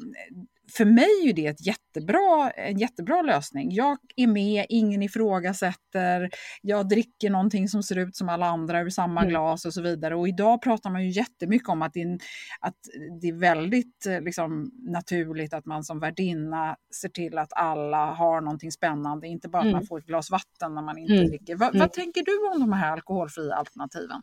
[0.73, 3.71] för mig är det ett jättebra, en jättebra lösning.
[3.71, 6.29] Jag är med, ingen ifrågasätter,
[6.61, 9.29] jag dricker någonting som ser ut som alla andra ur samma mm.
[9.29, 10.15] glas och så vidare.
[10.15, 12.19] Och idag pratar man ju jättemycket om att det är,
[12.59, 12.75] att
[13.21, 18.41] det är väldigt eh, liksom, naturligt att man som värdinna ser till att alla har
[18.41, 19.77] någonting spännande, inte bara att mm.
[19.77, 21.27] man får ett glas vatten när man inte mm.
[21.27, 21.55] dricker.
[21.55, 21.89] Va, vad mm.
[21.89, 24.21] tänker du om de här alkoholfria alternativen?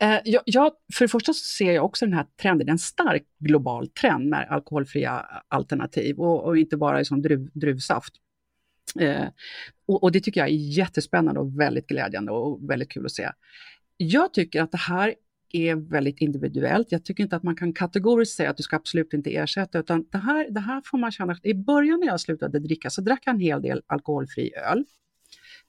[0.00, 3.24] Eh, jag, jag, för det första så ser jag också den här trenden, en stark
[3.38, 8.14] global trend med alkoholfria alternativ och, och inte bara liksom druv, druvsaft.
[9.00, 9.28] Eh,
[9.86, 13.30] och, och, det tycker jag är jättespännande och väldigt glädjande och väldigt kul att se.
[13.96, 15.14] Jag tycker att det här
[15.52, 16.92] är väldigt individuellt.
[16.92, 20.06] Jag tycker inte att man kan kategoriskt säga att du ska absolut inte ersätta, utan
[20.10, 21.36] det här, det här får man känna.
[21.42, 24.84] I början när jag slutade dricka så drack jag en hel del alkoholfri öl.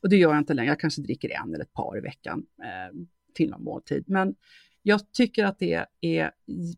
[0.02, 2.46] Och det gör jag inte längre, jag kanske dricker en eller ett par i veckan.
[2.64, 3.00] Eh,
[3.34, 4.04] till någon måltid.
[4.08, 4.36] Men
[4.84, 6.32] jag tycker att det är,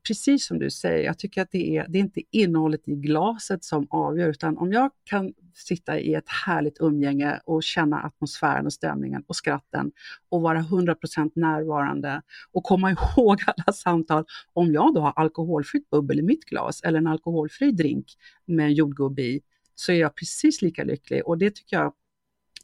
[0.07, 3.63] precis som du säger, jag tycker att det är, det är inte innehållet i glaset
[3.63, 8.73] som avgör, utan om jag kan sitta i ett härligt umgänge och känna atmosfären och
[8.73, 9.91] stämningen och skratten
[10.29, 12.21] och vara 100% närvarande
[12.51, 14.25] och komma ihåg alla samtal.
[14.53, 18.05] Om jag då har alkoholfritt bubbel i mitt glas eller en alkoholfri drink
[18.45, 19.41] med en jordgubbe i,
[19.75, 21.93] så är jag precis lika lycklig och det tycker jag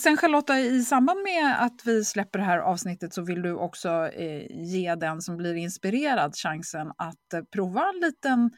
[0.00, 3.88] Sen Charlotta, i samband med att vi släpper det här avsnittet så vill du också
[3.88, 8.50] eh, ge den som blir inspirerad chansen att eh, prova en liten,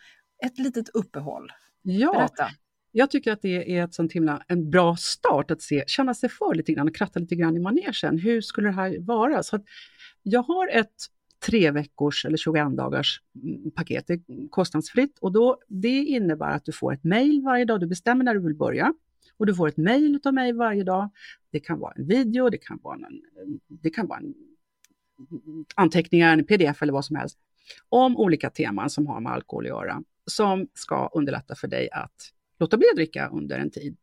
[0.45, 1.53] ett litet uppehåll.
[1.83, 2.49] Ja, Berätta.
[2.93, 6.29] jag tycker att det är ett sånt himla, en bra start att se, känna sig
[6.29, 8.19] för lite grann och kratta lite grann i manegen.
[8.19, 9.43] Hur skulle det här vara?
[9.43, 9.59] Så
[10.23, 10.95] jag har ett
[11.47, 16.65] tre veckors eller 21 dagars mm, paket, det är kostnadsfritt och då, det innebär att
[16.65, 18.95] du får ett mejl varje dag, du bestämmer när du vill börja
[19.37, 21.11] och du får ett mejl av mig varje dag.
[21.51, 24.35] Det kan vara en video, det kan vara någon, eh, det kan vara en
[25.31, 27.39] mm, anteckningar, en pdf eller vad som helst
[27.89, 32.33] om olika teman som har med alkohol att göra, som ska underlätta för dig att
[32.59, 33.97] låta bli att dricka under en tid.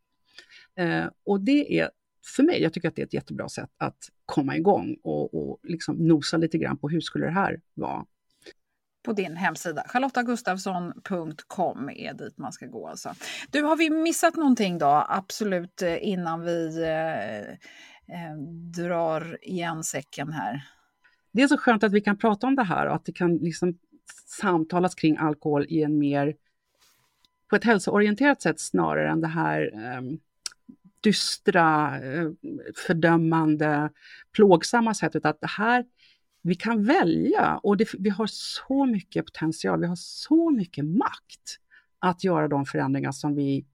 [0.75, 1.89] Eh, och det är
[2.35, 5.59] för mig, jag tycker att det är ett jättebra sätt att komma igång och, och
[5.63, 8.05] liksom nosa lite grann på hur skulle det här vara
[9.03, 9.83] på din hemsida.
[9.87, 12.87] charlottagustafsson.com är dit man ska gå.
[12.87, 13.13] Alltså.
[13.51, 17.39] Du, har vi missat någonting då, absolut eh, innan vi eh,
[18.15, 18.37] eh,
[18.75, 20.67] drar igen säcken här?
[21.31, 23.37] Det är så skönt att vi kan prata om det här och att det kan
[23.37, 23.77] liksom
[24.25, 26.35] samtalas kring alkohol i en mer
[27.49, 30.13] på ett hälsoorienterat sätt snarare än det här ehm, eh,
[31.01, 31.99] dystra,
[32.87, 33.89] fördömande,
[34.31, 35.25] plågsamma sättet.
[35.25, 35.85] Att det här
[36.41, 41.59] vi kan välja och det, vi har så mycket potential, vi har så mycket makt
[41.99, 43.65] att göra de förändringar som vi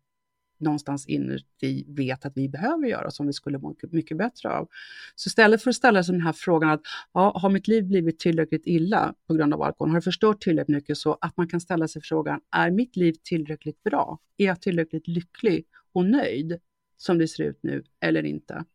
[0.59, 4.67] någonstans inuti vet att vi behöver göra som vi skulle må mycket bättre av.
[5.15, 6.81] Så istället för att ställa sig den här frågan att
[7.13, 9.89] ja, har mitt liv blivit tillräckligt illa på grund av alkohol?
[9.89, 10.97] Har det förstört tillräckligt mycket?
[10.97, 14.19] Så att man kan ställa sig frågan, är mitt liv tillräckligt bra?
[14.37, 16.59] Är jag tillräckligt lycklig och nöjd
[16.97, 18.65] som det ser ut nu eller inte?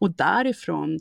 [0.00, 0.98] Och därifrån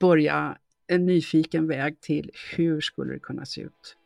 [0.00, 3.96] börja en nyfiken väg till hur skulle det kunna se ut.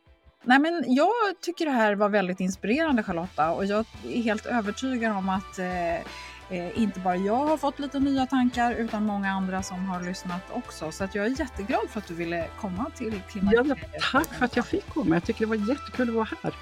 [0.43, 1.11] Nej, men jag
[1.41, 5.95] tycker det här var väldigt inspirerande Charlotta och jag är helt övertygad om att eh,
[5.95, 10.41] eh, inte bara jag har fått lite nya tankar utan många andra som har lyssnat
[10.53, 10.91] också.
[10.91, 13.77] Så att jag är jätteglad för att du ville komma till Klimakteriet.
[13.93, 15.15] Ja, tack för att jag fick komma.
[15.15, 16.53] Jag tycker det var jättekul att vara här.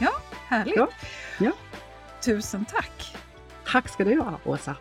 [0.00, 0.12] Ja,
[0.46, 0.76] härligt.
[0.76, 0.88] Ja.
[1.38, 1.52] ja.
[2.24, 3.16] Tusen tack.
[3.66, 4.76] Tack ska du ha, Åsa.